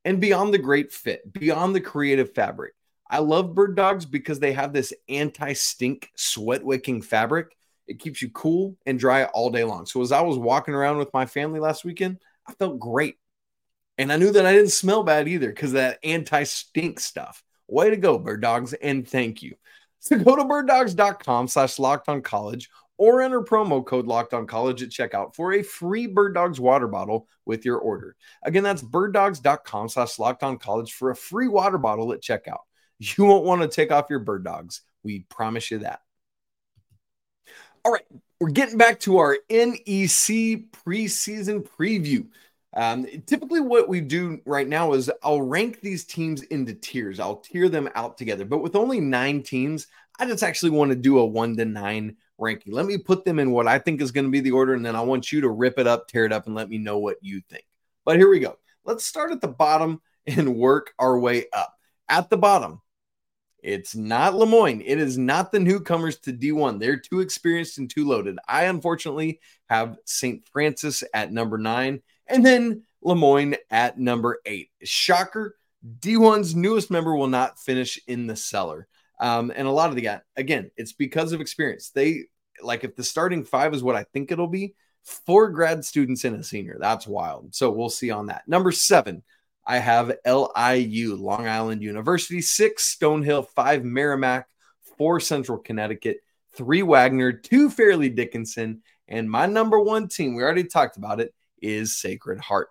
And 0.05 0.19
beyond 0.19 0.53
the 0.53 0.59
great 0.59 0.91
fit, 0.91 1.31
beyond 1.31 1.75
the 1.75 1.81
creative 1.81 2.33
fabric, 2.33 2.73
I 3.09 3.19
love 3.19 3.53
bird 3.53 3.75
dogs 3.75 4.05
because 4.05 4.39
they 4.39 4.53
have 4.53 4.73
this 4.73 4.93
anti 5.07 5.53
stink, 5.53 6.09
sweat 6.15 6.63
wicking 6.63 7.01
fabric. 7.01 7.55
It 7.87 7.99
keeps 7.99 8.21
you 8.21 8.29
cool 8.31 8.77
and 8.85 8.97
dry 8.97 9.25
all 9.25 9.49
day 9.49 9.63
long. 9.63 9.85
So, 9.85 10.01
as 10.01 10.11
I 10.11 10.21
was 10.21 10.37
walking 10.37 10.73
around 10.73 10.97
with 10.97 11.13
my 11.13 11.25
family 11.25 11.59
last 11.59 11.83
weekend, 11.83 12.19
I 12.47 12.53
felt 12.53 12.79
great. 12.79 13.17
And 13.97 14.11
I 14.11 14.17
knew 14.17 14.31
that 14.31 14.45
I 14.45 14.53
didn't 14.53 14.71
smell 14.71 15.03
bad 15.03 15.27
either 15.27 15.49
because 15.49 15.73
that 15.73 15.99
anti 16.03 16.43
stink 16.43 16.99
stuff. 16.99 17.43
Way 17.67 17.89
to 17.91 17.97
go, 17.97 18.17
bird 18.17 18.41
dogs, 18.41 18.73
and 18.73 19.07
thank 19.07 19.41
you. 19.41 19.55
So 19.99 20.17
go 20.17 20.35
to 20.35 20.43
birddogs.com 20.43 21.47
slash 21.47 21.79
locked 21.79 22.09
on 22.09 22.21
college 22.21 22.69
or 22.97 23.21
enter 23.21 23.41
promo 23.41 23.85
code 23.85 24.05
locked 24.05 24.33
on 24.33 24.45
college 24.45 24.83
at 24.83 24.89
checkout 24.89 25.35
for 25.35 25.53
a 25.53 25.63
free 25.63 26.07
bird 26.07 26.33
dogs 26.33 26.59
water 26.59 26.87
bottle 26.87 27.27
with 27.45 27.65
your 27.65 27.77
order. 27.77 28.15
Again, 28.43 28.63
that's 28.63 28.83
birddogs.com 28.83 29.89
slash 29.89 30.19
locked 30.19 30.43
on 30.43 30.57
college 30.57 30.93
for 30.93 31.09
a 31.09 31.15
free 31.15 31.47
water 31.47 31.77
bottle 31.77 32.13
at 32.13 32.21
checkout. 32.21 32.59
You 32.99 33.25
won't 33.25 33.43
want 33.43 33.61
to 33.61 33.67
take 33.67 33.91
off 33.91 34.09
your 34.09 34.19
bird 34.19 34.45
dogs. 34.45 34.81
We 35.03 35.25
promise 35.29 35.71
you 35.71 35.79
that. 35.79 36.01
All 37.83 37.91
right, 37.91 38.05
we're 38.39 38.51
getting 38.51 38.77
back 38.77 39.01
to 39.01 39.17
our 39.17 39.37
NEC 39.49 40.71
preseason 40.71 41.67
preview. 41.67 42.27
Um, 42.75 43.05
typically, 43.27 43.61
what 43.61 43.87
we 43.87 44.01
do 44.01 44.41
right 44.45 44.67
now 44.67 44.93
is 44.93 45.11
I'll 45.21 45.41
rank 45.41 45.81
these 45.81 46.05
teams 46.05 46.41
into 46.43 46.73
tiers. 46.73 47.19
I'll 47.19 47.37
tier 47.37 47.69
them 47.69 47.89
out 47.95 48.17
together. 48.17 48.45
But 48.45 48.63
with 48.63 48.75
only 48.75 48.99
nine 48.99 49.43
teams, 49.43 49.87
I 50.19 50.25
just 50.25 50.43
actually 50.43 50.71
want 50.71 50.89
to 50.89 50.95
do 50.95 51.19
a 51.19 51.25
one 51.25 51.55
to 51.57 51.65
nine 51.65 52.17
ranking. 52.37 52.73
Let 52.73 52.85
me 52.85 52.97
put 52.97 53.25
them 53.25 53.39
in 53.39 53.51
what 53.51 53.67
I 53.67 53.79
think 53.79 54.01
is 54.01 54.11
going 54.11 54.25
to 54.25 54.31
be 54.31 54.39
the 54.39 54.51
order, 54.51 54.73
and 54.73 54.85
then 54.85 54.95
I 54.95 55.01
want 55.01 55.31
you 55.31 55.41
to 55.41 55.49
rip 55.49 55.77
it 55.77 55.87
up, 55.87 56.07
tear 56.07 56.25
it 56.25 56.33
up, 56.33 56.47
and 56.47 56.55
let 56.55 56.69
me 56.69 56.77
know 56.77 56.97
what 56.97 57.17
you 57.21 57.41
think. 57.49 57.65
But 58.05 58.17
here 58.17 58.29
we 58.29 58.39
go. 58.39 58.57
Let's 58.85 59.05
start 59.05 59.31
at 59.31 59.41
the 59.41 59.47
bottom 59.47 60.01
and 60.27 60.55
work 60.55 60.93
our 60.97 61.17
way 61.17 61.45
up. 61.53 61.73
At 62.09 62.29
the 62.29 62.37
bottom, 62.37 62.81
it's 63.59 63.95
not 63.95 64.35
Le 64.35 64.45
Moyne. 64.45 64.81
It 64.81 64.99
is 64.99 65.17
not 65.17 65.51
the 65.51 65.59
newcomers 65.59 66.17
to 66.19 66.33
D1. 66.33 66.79
They're 66.79 66.99
too 66.99 67.21
experienced 67.21 67.77
and 67.77 67.89
too 67.89 68.05
loaded. 68.05 68.37
I 68.47 68.65
unfortunately 68.65 69.39
have 69.69 69.97
St. 70.05 70.45
Francis 70.51 71.03
at 71.13 71.31
number 71.31 71.57
nine 71.57 72.01
and 72.27 72.45
then 72.45 72.83
Le 73.01 73.15
Moyne 73.15 73.55
at 73.69 73.99
number 73.99 74.39
eight. 74.45 74.69
Shocker, 74.83 75.55
D1's 75.99 76.55
newest 76.55 76.89
member 76.89 77.15
will 77.15 77.27
not 77.27 77.59
finish 77.59 77.99
in 78.07 78.27
the 78.27 78.35
cellar. 78.35 78.87
Um, 79.19 79.51
and 79.55 79.67
a 79.67 79.71
lot 79.71 79.89
of 79.89 79.95
the 79.95 80.01
guy, 80.01 80.21
again, 80.35 80.71
it's 80.77 80.93
because 80.93 81.31
of 81.31 81.41
experience. 81.41 81.89
They 81.89 82.25
like 82.61 82.83
if 82.83 82.95
the 82.95 83.03
starting 83.03 83.43
five 83.43 83.73
is 83.73 83.83
what 83.83 83.95
I 83.95 84.03
think 84.03 84.31
it'll 84.31 84.47
be, 84.47 84.75
four 85.03 85.49
grad 85.49 85.83
students 85.83 86.23
and 86.23 86.35
a 86.35 86.43
senior. 86.43 86.77
That's 86.79 87.07
wild. 87.07 87.53
So 87.53 87.71
we'll 87.71 87.89
see 87.89 88.11
on 88.11 88.27
that. 88.27 88.47
Number 88.47 88.71
seven, 88.71 89.23
I 89.65 89.77
have 89.77 90.17
LIU, 90.25 91.15
Long 91.15 91.47
Island 91.47 91.81
University, 91.81 92.41
six 92.41 92.95
Stonehill, 92.95 93.47
five 93.49 93.83
Merrimack, 93.83 94.47
four 94.97 95.19
Central 95.19 95.57
Connecticut, 95.57 96.17
three 96.53 96.83
Wagner, 96.83 97.31
two 97.33 97.69
Fairleigh 97.69 98.09
Dickinson, 98.09 98.81
and 99.07 99.29
my 99.29 99.45
number 99.45 99.79
one 99.79 100.07
team, 100.07 100.35
we 100.35 100.43
already 100.43 100.63
talked 100.63 100.97
about 100.97 101.19
it, 101.19 101.33
is 101.63 101.97
Sacred 101.97 102.39
Heart. 102.39 102.69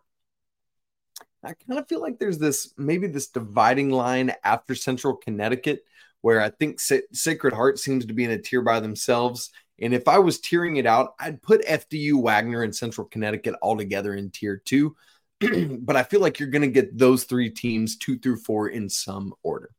I 1.44 1.54
kind 1.54 1.80
of 1.80 1.88
feel 1.88 2.00
like 2.00 2.18
there's 2.18 2.38
this 2.38 2.72
maybe 2.76 3.08
this 3.08 3.28
dividing 3.28 3.90
line 3.90 4.32
after 4.44 4.74
Central 4.74 5.16
Connecticut 5.16 5.84
where 6.20 6.40
I 6.40 6.50
think 6.50 6.78
Sa- 6.78 6.98
Sacred 7.12 7.52
Heart 7.52 7.80
seems 7.80 8.06
to 8.06 8.12
be 8.12 8.24
in 8.24 8.30
a 8.30 8.38
tier 8.38 8.62
by 8.62 8.78
themselves. 8.78 9.50
And 9.80 9.92
if 9.92 10.06
I 10.06 10.18
was 10.18 10.40
tearing 10.40 10.76
it 10.76 10.86
out, 10.86 11.14
I'd 11.18 11.42
put 11.42 11.66
FDU, 11.66 12.22
Wagner, 12.22 12.62
and 12.62 12.74
Central 12.74 13.08
Connecticut 13.08 13.56
all 13.60 13.76
together 13.76 14.14
in 14.14 14.30
tier 14.30 14.56
two. 14.64 14.94
but 15.80 15.96
I 15.96 16.04
feel 16.04 16.20
like 16.20 16.38
you're 16.38 16.48
going 16.48 16.62
to 16.62 16.68
get 16.68 16.96
those 16.96 17.24
three 17.24 17.50
teams, 17.50 17.96
two 17.96 18.18
through 18.18 18.36
four, 18.36 18.68
in 18.68 18.88
some 18.88 19.34
order. 19.42 19.70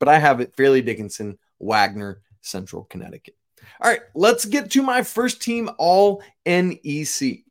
But 0.00 0.08
I 0.08 0.18
have 0.18 0.40
it 0.40 0.56
Fairleigh 0.56 0.82
Dickinson, 0.82 1.38
Wagner, 1.60 2.22
Central 2.40 2.84
Connecticut. 2.84 3.36
All 3.80 3.90
right, 3.90 4.00
let's 4.14 4.44
get 4.44 4.72
to 4.72 4.82
my 4.82 5.02
first 5.02 5.40
team, 5.40 5.70
all 5.78 6.22
NEC. 6.44 7.43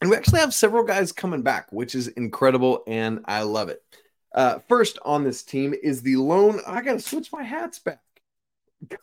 And 0.00 0.10
we 0.10 0.16
actually 0.16 0.40
have 0.40 0.54
several 0.54 0.84
guys 0.84 1.12
coming 1.12 1.42
back, 1.42 1.72
which 1.72 1.94
is 1.94 2.08
incredible, 2.08 2.84
and 2.86 3.20
I 3.24 3.42
love 3.42 3.68
it. 3.68 3.82
Uh, 4.32 4.60
first 4.68 4.98
on 5.04 5.24
this 5.24 5.42
team 5.42 5.74
is 5.82 6.02
the 6.02 6.16
lone. 6.16 6.60
I 6.66 6.82
got 6.82 6.92
to 6.92 7.00
switch 7.00 7.32
my 7.32 7.42
hats 7.42 7.80
back. 7.80 8.00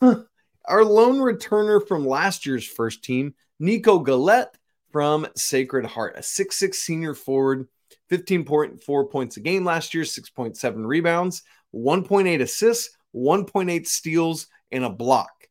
Our 0.00 0.84
lone 0.84 1.18
returner 1.18 1.86
from 1.86 2.06
last 2.06 2.46
year's 2.46 2.66
first 2.66 3.04
team, 3.04 3.34
Nico 3.58 3.98
Galette 3.98 4.56
from 4.90 5.26
Sacred 5.36 5.84
Heart, 5.84 6.14
a 6.16 6.22
six-six 6.22 6.78
senior 6.78 7.14
forward, 7.14 7.68
15.4 8.10 9.10
points 9.10 9.36
a 9.36 9.40
game 9.40 9.64
last 9.64 9.94
year, 9.94 10.04
6.7 10.04 10.86
rebounds, 10.86 11.42
1.8 11.74 12.40
assists, 12.40 12.96
1.8 13.14 13.86
steals, 13.86 14.46
and 14.72 14.84
a 14.84 14.90
block. 14.90 15.48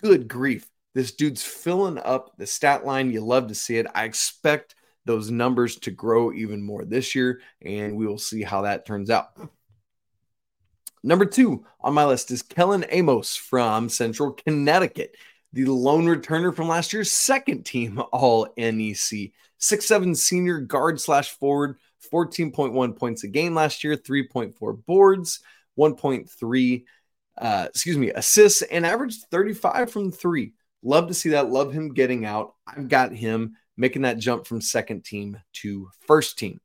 Good 0.00 0.28
grief. 0.28 0.68
This 0.94 1.12
dude's 1.12 1.44
filling 1.44 1.98
up 1.98 2.36
the 2.36 2.46
stat 2.46 2.84
line. 2.84 3.10
You 3.10 3.20
love 3.20 3.48
to 3.48 3.54
see 3.54 3.76
it. 3.76 3.86
I 3.94 4.04
expect 4.04 4.74
those 5.04 5.30
numbers 5.30 5.76
to 5.76 5.90
grow 5.90 6.32
even 6.32 6.62
more 6.62 6.84
this 6.84 7.14
year, 7.14 7.40
and 7.62 7.96
we 7.96 8.06
will 8.06 8.18
see 8.18 8.42
how 8.42 8.62
that 8.62 8.86
turns 8.86 9.10
out. 9.10 9.28
Number 11.02 11.24
two 11.24 11.64
on 11.80 11.94
my 11.94 12.04
list 12.04 12.30
is 12.30 12.42
Kellen 12.42 12.84
Amos 12.90 13.36
from 13.36 13.88
Central 13.88 14.32
Connecticut, 14.32 15.16
the 15.52 15.64
lone 15.64 16.06
returner 16.06 16.54
from 16.54 16.68
last 16.68 16.92
year's 16.92 17.10
second 17.10 17.64
team 17.64 17.98
All 18.12 18.48
NEC. 18.56 19.32
Six-seven 19.60 20.14
senior 20.14 20.60
guard 20.60 21.00
slash 21.00 21.30
forward, 21.30 21.78
14.1 22.12 22.96
points 22.96 23.24
a 23.24 23.28
game 23.28 23.54
last 23.54 23.82
year, 23.82 23.96
3.4 23.96 24.84
boards, 24.86 25.40
1.3, 25.76 26.84
uh, 27.38 27.66
excuse 27.68 27.96
me, 27.96 28.10
assists, 28.10 28.62
and 28.62 28.86
averaged 28.86 29.24
35 29.30 29.90
from 29.90 30.12
three. 30.12 30.52
Love 30.82 31.08
to 31.08 31.14
see 31.14 31.30
that. 31.30 31.50
Love 31.50 31.72
him 31.72 31.94
getting 31.94 32.24
out. 32.24 32.54
I've 32.66 32.88
got 32.88 33.12
him 33.12 33.56
making 33.76 34.02
that 34.02 34.18
jump 34.18 34.46
from 34.46 34.60
second 34.60 35.04
team 35.04 35.38
to 35.54 35.88
first 36.06 36.38
team. 36.38 36.60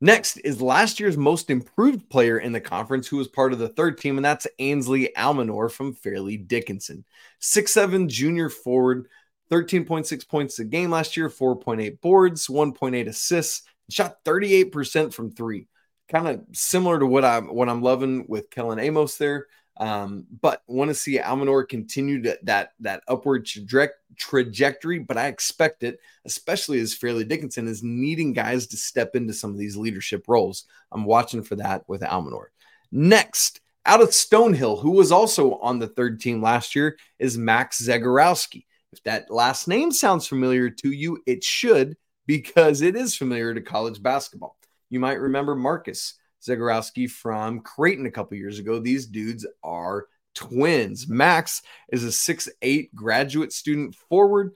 Next 0.00 0.36
is 0.38 0.60
last 0.60 1.00
year's 1.00 1.16
most 1.16 1.50
improved 1.50 2.10
player 2.10 2.38
in 2.38 2.52
the 2.52 2.60
conference, 2.60 3.06
who 3.06 3.16
was 3.16 3.28
part 3.28 3.52
of 3.52 3.58
the 3.58 3.68
third 3.68 3.96
team, 3.98 4.18
and 4.18 4.24
that's 4.24 4.46
Ansley 4.58 5.14
Almonor 5.16 5.70
from 5.70 5.94
Fairleigh 5.94 6.36
Dickinson. 6.36 7.04
Six-seven 7.38 8.08
junior 8.08 8.50
forward, 8.50 9.08
13.6 9.50 10.28
points 10.28 10.58
a 10.58 10.64
game 10.64 10.90
last 10.90 11.16
year, 11.16 11.30
4.8 11.30 12.00
boards, 12.00 12.48
1.8 12.48 13.08
assists, 13.08 13.62
shot 13.88 14.22
38% 14.24 15.14
from 15.14 15.30
three. 15.30 15.68
Kind 16.08 16.28
of 16.28 16.44
similar 16.52 16.98
to 16.98 17.06
what 17.06 17.24
I'm 17.24 17.46
what 17.46 17.70
I'm 17.70 17.80
loving 17.80 18.26
with 18.28 18.50
Kellen 18.50 18.78
Amos 18.78 19.16
there. 19.16 19.46
Um, 19.76 20.26
but 20.40 20.62
want 20.68 20.88
to 20.90 20.94
see 20.94 21.18
Almonor 21.18 21.64
continue 21.64 22.22
to, 22.22 22.38
that 22.44 22.72
that 22.80 23.02
upward 23.08 23.44
traje- 23.44 23.88
trajectory. 24.16 25.00
But 25.00 25.16
I 25.16 25.26
expect 25.26 25.82
it, 25.82 25.98
especially 26.24 26.80
as 26.80 26.94
Fairleigh 26.94 27.24
Dickinson 27.24 27.66
is 27.66 27.82
needing 27.82 28.32
guys 28.32 28.68
to 28.68 28.76
step 28.76 29.16
into 29.16 29.34
some 29.34 29.50
of 29.50 29.58
these 29.58 29.76
leadership 29.76 30.26
roles. 30.28 30.64
I'm 30.92 31.04
watching 31.04 31.42
for 31.42 31.56
that 31.56 31.88
with 31.88 32.02
Almonor. 32.02 32.52
Next, 32.92 33.60
out 33.86 34.00
of 34.00 34.10
Stonehill, 34.10 34.80
who 34.80 34.92
was 34.92 35.10
also 35.10 35.56
on 35.56 35.78
the 35.78 35.88
third 35.88 36.20
team 36.20 36.40
last 36.40 36.74
year, 36.76 36.96
is 37.18 37.36
Max 37.36 37.82
Zegarowski. 37.82 38.66
If 38.92 39.02
that 39.02 39.30
last 39.30 39.66
name 39.66 39.90
sounds 39.90 40.28
familiar 40.28 40.70
to 40.70 40.92
you, 40.92 41.20
it 41.26 41.42
should 41.42 41.96
because 42.26 42.80
it 42.80 42.94
is 42.94 43.16
familiar 43.16 43.52
to 43.52 43.60
college 43.60 44.00
basketball. 44.00 44.56
You 44.88 45.00
might 45.00 45.20
remember 45.20 45.56
Marcus 45.56 46.14
Zegarowski 46.46 47.10
from 47.10 47.60
Creighton 47.60 48.06
a 48.06 48.10
couple 48.10 48.36
years 48.36 48.58
ago. 48.58 48.78
These 48.78 49.06
dudes 49.06 49.46
are 49.62 50.06
twins. 50.34 51.08
Max 51.08 51.62
is 51.90 52.04
a 52.04 52.12
six-eight 52.12 52.94
graduate 52.94 53.52
student 53.52 53.94
forward. 53.94 54.54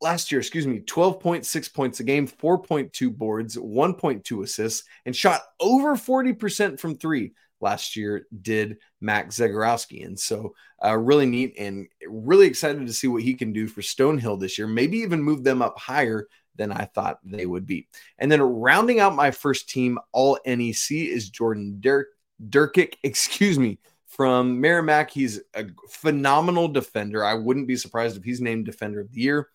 Last 0.00 0.30
year, 0.30 0.40
excuse 0.40 0.66
me, 0.66 0.80
12.6 0.80 1.74
points 1.74 2.00
a 2.00 2.04
game, 2.04 2.28
4.2 2.28 3.16
boards, 3.16 3.56
1.2 3.56 4.44
assists, 4.44 4.84
and 5.04 5.14
shot 5.14 5.42
over 5.60 5.96
40% 5.96 6.78
from 6.78 6.96
three 6.96 7.32
last 7.60 7.96
year 7.96 8.26
did 8.40 8.78
Max 9.00 9.38
Zegarowski. 9.38 10.06
And 10.06 10.18
so, 10.18 10.54
uh, 10.84 10.96
really 10.96 11.26
neat 11.26 11.54
and 11.58 11.88
really 12.06 12.46
excited 12.46 12.86
to 12.86 12.92
see 12.92 13.08
what 13.08 13.22
he 13.22 13.34
can 13.34 13.52
do 13.52 13.66
for 13.66 13.80
Stonehill 13.80 14.40
this 14.40 14.58
year. 14.58 14.66
Maybe 14.66 14.98
even 14.98 15.22
move 15.22 15.42
them 15.42 15.62
up 15.62 15.78
higher 15.78 16.28
than 16.58 16.70
I 16.70 16.84
thought 16.84 17.20
they 17.24 17.46
would 17.46 17.64
be. 17.64 17.88
And 18.18 18.30
then 18.30 18.42
rounding 18.42 19.00
out 19.00 19.14
my 19.14 19.30
first 19.30 19.70
team, 19.70 19.98
all 20.12 20.38
NEC, 20.44 20.90
is 20.90 21.30
Jordan 21.30 21.78
Dirk, 21.80 22.08
Derkack, 22.46 22.94
excuse 23.02 23.58
me, 23.58 23.78
from 24.06 24.60
Merrimack. 24.60 25.10
He's 25.10 25.40
a 25.54 25.66
phenomenal 25.88 26.68
defender. 26.68 27.24
I 27.24 27.34
wouldn't 27.34 27.68
be 27.68 27.76
surprised 27.76 28.16
if 28.16 28.24
he's 28.24 28.40
named 28.40 28.66
Defender 28.66 29.00
of 29.00 29.12
the 29.12 29.20
Year. 29.20 29.48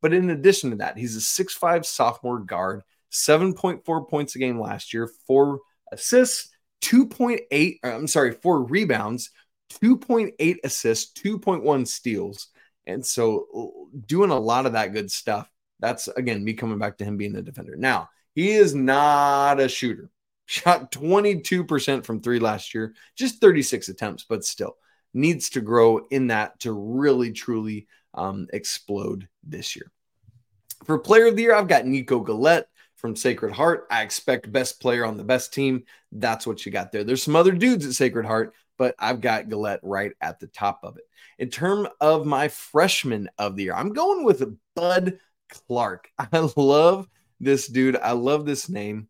But 0.00 0.12
in 0.12 0.30
addition 0.30 0.70
to 0.70 0.76
that, 0.76 0.96
he's 0.96 1.16
a 1.16 1.20
six-five 1.20 1.84
sophomore 1.84 2.38
guard, 2.38 2.82
7.4 3.12 4.08
points 4.08 4.34
a 4.34 4.38
game 4.38 4.58
last 4.58 4.94
year, 4.94 5.10
four 5.26 5.60
assists, 5.92 6.50
2.8, 6.82 7.78
uh, 7.84 7.88
I'm 7.88 8.06
sorry, 8.06 8.32
four 8.32 8.62
rebounds, 8.62 9.30
2.8 9.82 10.56
assists, 10.64 11.20
2.1 11.20 11.86
steals. 11.86 12.48
And 12.86 13.04
so 13.04 13.88
doing 14.06 14.30
a 14.30 14.38
lot 14.38 14.66
of 14.66 14.72
that 14.72 14.92
good 14.92 15.10
stuff. 15.10 15.50
That's 15.80 16.08
again 16.08 16.44
me 16.44 16.54
coming 16.54 16.78
back 16.78 16.98
to 16.98 17.04
him 17.04 17.16
being 17.16 17.32
the 17.32 17.42
defender. 17.42 17.76
Now, 17.76 18.10
he 18.34 18.52
is 18.52 18.74
not 18.74 19.60
a 19.60 19.68
shooter. 19.68 20.10
Shot 20.46 20.90
22% 20.90 22.04
from 22.04 22.20
three 22.20 22.40
last 22.40 22.74
year, 22.74 22.94
just 23.14 23.40
36 23.40 23.88
attempts, 23.88 24.24
but 24.28 24.44
still 24.44 24.76
needs 25.14 25.50
to 25.50 25.60
grow 25.60 26.06
in 26.10 26.28
that 26.28 26.58
to 26.60 26.72
really 26.72 27.32
truly 27.32 27.86
um, 28.14 28.48
explode 28.52 29.28
this 29.44 29.76
year. 29.76 29.90
For 30.84 30.98
player 30.98 31.26
of 31.26 31.36
the 31.36 31.42
year, 31.42 31.54
I've 31.54 31.68
got 31.68 31.86
Nico 31.86 32.20
Galette 32.20 32.68
from 32.96 33.16
Sacred 33.16 33.52
Heart. 33.52 33.86
I 33.90 34.02
expect 34.02 34.52
best 34.52 34.80
player 34.80 35.04
on 35.04 35.16
the 35.16 35.24
best 35.24 35.52
team. 35.54 35.84
That's 36.12 36.46
what 36.46 36.64
you 36.64 36.72
got 36.72 36.92
there. 36.92 37.04
There's 37.04 37.22
some 37.22 37.36
other 37.36 37.52
dudes 37.52 37.86
at 37.86 37.92
Sacred 37.92 38.26
Heart, 38.26 38.54
but 38.76 38.94
I've 38.98 39.20
got 39.20 39.48
Gillette 39.48 39.80
right 39.82 40.12
at 40.20 40.40
the 40.40 40.46
top 40.48 40.80
of 40.82 40.96
it. 40.96 41.04
In 41.38 41.48
terms 41.48 41.88
of 42.00 42.26
my 42.26 42.48
freshman 42.48 43.28
of 43.38 43.56
the 43.56 43.64
year, 43.64 43.74
I'm 43.74 43.92
going 43.92 44.24
with 44.24 44.42
Bud 44.74 45.18
Clark. 45.50 46.10
I 46.18 46.48
love 46.56 47.08
this 47.40 47.66
dude. 47.66 47.96
I 47.96 48.12
love 48.12 48.46
this 48.46 48.68
name. 48.68 49.08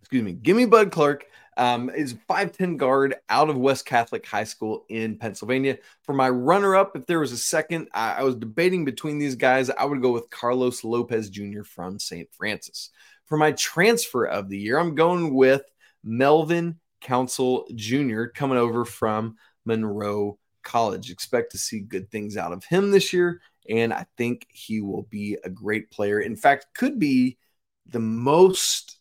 Excuse 0.00 0.22
me. 0.22 0.32
Give 0.32 0.56
me 0.56 0.66
Bud 0.66 0.92
Clark. 0.92 1.26
Um, 1.56 1.88
is 1.88 2.14
5'10 2.28 2.78
guard 2.78 3.14
out 3.28 3.48
of 3.48 3.56
West 3.56 3.86
Catholic 3.86 4.26
High 4.26 4.42
School 4.42 4.84
in 4.88 5.16
Pennsylvania. 5.18 5.78
For 6.02 6.12
my 6.12 6.28
runner 6.28 6.74
up, 6.74 6.96
if 6.96 7.06
there 7.06 7.20
was 7.20 7.30
a 7.30 7.36
second, 7.36 7.88
I, 7.94 8.14
I 8.14 8.22
was 8.24 8.34
debating 8.34 8.84
between 8.84 9.18
these 9.18 9.36
guys. 9.36 9.70
I 9.70 9.84
would 9.84 10.02
go 10.02 10.10
with 10.10 10.30
Carlos 10.30 10.82
Lopez 10.82 11.30
Jr. 11.30 11.62
from 11.62 12.00
St. 12.00 12.28
Francis. 12.32 12.90
For 13.26 13.38
my 13.38 13.52
transfer 13.52 14.24
of 14.24 14.48
the 14.48 14.58
year, 14.58 14.78
I'm 14.80 14.96
going 14.96 15.32
with 15.32 15.62
Melvin 16.02 16.80
Council 17.00 17.68
Jr. 17.74 18.24
coming 18.24 18.58
over 18.58 18.84
from 18.84 19.36
Monroe 19.64 20.38
College. 20.62 21.10
Expect 21.10 21.52
to 21.52 21.58
see 21.58 21.78
good 21.78 22.10
things 22.10 22.36
out 22.36 22.52
of 22.52 22.64
him 22.64 22.90
this 22.90 23.12
year 23.12 23.40
and 23.68 23.92
I 23.92 24.06
think 24.16 24.46
he 24.50 24.80
will 24.80 25.02
be 25.02 25.38
a 25.44 25.50
great 25.50 25.90
player. 25.90 26.20
In 26.20 26.36
fact, 26.36 26.66
could 26.74 26.98
be 26.98 27.38
the 27.86 28.00
most 28.00 28.98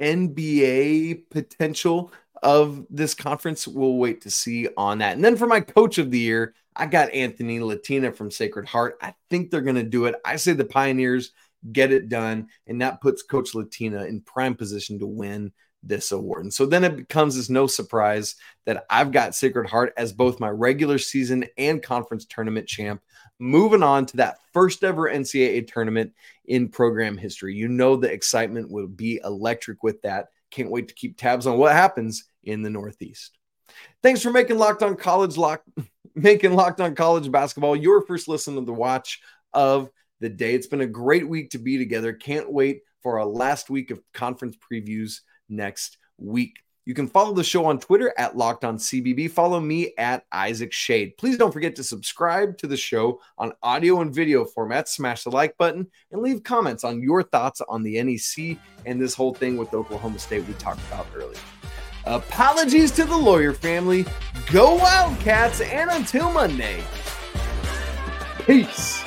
NBA 0.00 1.28
potential 1.30 2.12
of 2.42 2.86
this 2.90 3.14
conference. 3.14 3.66
We'll 3.66 3.96
wait 3.96 4.22
to 4.22 4.30
see 4.30 4.68
on 4.76 4.98
that. 4.98 5.16
And 5.16 5.24
then 5.24 5.36
for 5.36 5.46
my 5.46 5.60
coach 5.60 5.98
of 5.98 6.10
the 6.10 6.18
year, 6.18 6.54
I 6.76 6.86
got 6.86 7.12
Anthony 7.12 7.60
Latina 7.60 8.12
from 8.12 8.30
Sacred 8.30 8.68
Heart. 8.68 8.98
I 9.02 9.14
think 9.30 9.50
they're 9.50 9.60
going 9.60 9.76
to 9.76 9.82
do 9.82 10.04
it. 10.04 10.14
I 10.24 10.36
say 10.36 10.52
the 10.52 10.64
Pioneers 10.64 11.32
get 11.72 11.90
it 11.90 12.08
done, 12.08 12.48
and 12.66 12.80
that 12.80 13.00
puts 13.00 13.22
Coach 13.22 13.54
Latina 13.54 14.04
in 14.04 14.20
prime 14.20 14.54
position 14.54 15.00
to 15.00 15.06
win 15.06 15.52
this 15.82 16.12
award. 16.12 16.44
And 16.44 16.52
so 16.52 16.66
then 16.66 16.84
it 16.84 16.96
becomes 16.96 17.36
as 17.36 17.48
no 17.48 17.66
surprise 17.66 18.34
that 18.66 18.84
I've 18.90 19.12
got 19.12 19.34
Sacred 19.34 19.68
Heart 19.68 19.94
as 19.96 20.12
both 20.12 20.40
my 20.40 20.48
regular 20.48 20.98
season 20.98 21.46
and 21.56 21.82
conference 21.82 22.26
tournament 22.26 22.66
champ. 22.66 23.00
Moving 23.38 23.82
on 23.82 24.06
to 24.06 24.16
that 24.18 24.38
first 24.52 24.82
ever 24.82 25.08
NCAA 25.08 25.70
tournament 25.72 26.12
in 26.46 26.68
program 26.68 27.16
history. 27.16 27.54
You 27.54 27.68
know 27.68 27.96
the 27.96 28.12
excitement 28.12 28.70
will 28.70 28.88
be 28.88 29.20
electric 29.22 29.82
with 29.82 30.02
that. 30.02 30.28
Can't 30.50 30.70
wait 30.70 30.88
to 30.88 30.94
keep 30.94 31.16
tabs 31.16 31.46
on 31.46 31.58
what 31.58 31.72
happens 31.72 32.24
in 32.42 32.62
the 32.62 32.70
Northeast. 32.70 33.38
Thanks 34.02 34.22
for 34.22 34.30
making 34.30 34.58
Locked 34.58 34.82
On 34.82 34.96
College 34.96 35.36
lock 35.36 35.62
making 36.14 36.54
Locked 36.54 36.80
On 36.80 36.94
College 36.94 37.30
basketball 37.30 37.76
your 37.76 38.02
first 38.02 38.26
listen 38.26 38.56
to 38.56 38.62
the 38.62 38.72
watch 38.72 39.20
of 39.52 39.88
the 40.20 40.28
day. 40.28 40.54
It's 40.54 40.66
been 40.66 40.80
a 40.80 40.86
great 40.86 41.28
week 41.28 41.50
to 41.50 41.58
be 41.58 41.78
together. 41.78 42.12
Can't 42.12 42.50
wait 42.50 42.80
for 43.02 43.20
our 43.20 43.26
last 43.26 43.70
week 43.70 43.90
of 43.90 44.00
conference 44.12 44.56
previews 44.56 45.20
next 45.48 45.98
week. 46.18 46.58
You 46.88 46.94
can 46.94 47.06
follow 47.06 47.34
the 47.34 47.44
show 47.44 47.66
on 47.66 47.78
Twitter 47.78 48.14
at 48.16 48.34
Locked 48.34 48.64
On 48.64 48.78
CBB. 48.78 49.30
Follow 49.30 49.60
me 49.60 49.92
at 49.98 50.24
Isaac 50.32 50.72
Schade. 50.72 51.18
Please 51.18 51.36
don't 51.36 51.52
forget 51.52 51.76
to 51.76 51.84
subscribe 51.84 52.56
to 52.56 52.66
the 52.66 52.78
show 52.78 53.20
on 53.36 53.52
audio 53.62 54.00
and 54.00 54.14
video 54.14 54.46
format. 54.46 54.88
Smash 54.88 55.24
the 55.24 55.30
like 55.30 55.54
button 55.58 55.86
and 56.12 56.22
leave 56.22 56.42
comments 56.42 56.84
on 56.84 57.02
your 57.02 57.22
thoughts 57.22 57.60
on 57.68 57.82
the 57.82 58.02
NEC 58.02 58.56
and 58.86 58.98
this 58.98 59.14
whole 59.14 59.34
thing 59.34 59.58
with 59.58 59.74
Oklahoma 59.74 60.18
State 60.18 60.48
we 60.48 60.54
talked 60.54 60.80
about 60.88 61.06
earlier. 61.14 61.36
Apologies 62.06 62.90
to 62.92 63.04
the 63.04 63.14
lawyer 63.14 63.52
family. 63.52 64.06
Go 64.50 64.76
Wildcats, 64.76 65.60
and 65.60 65.90
until 65.90 66.32
Monday, 66.32 66.82
peace. 68.46 69.04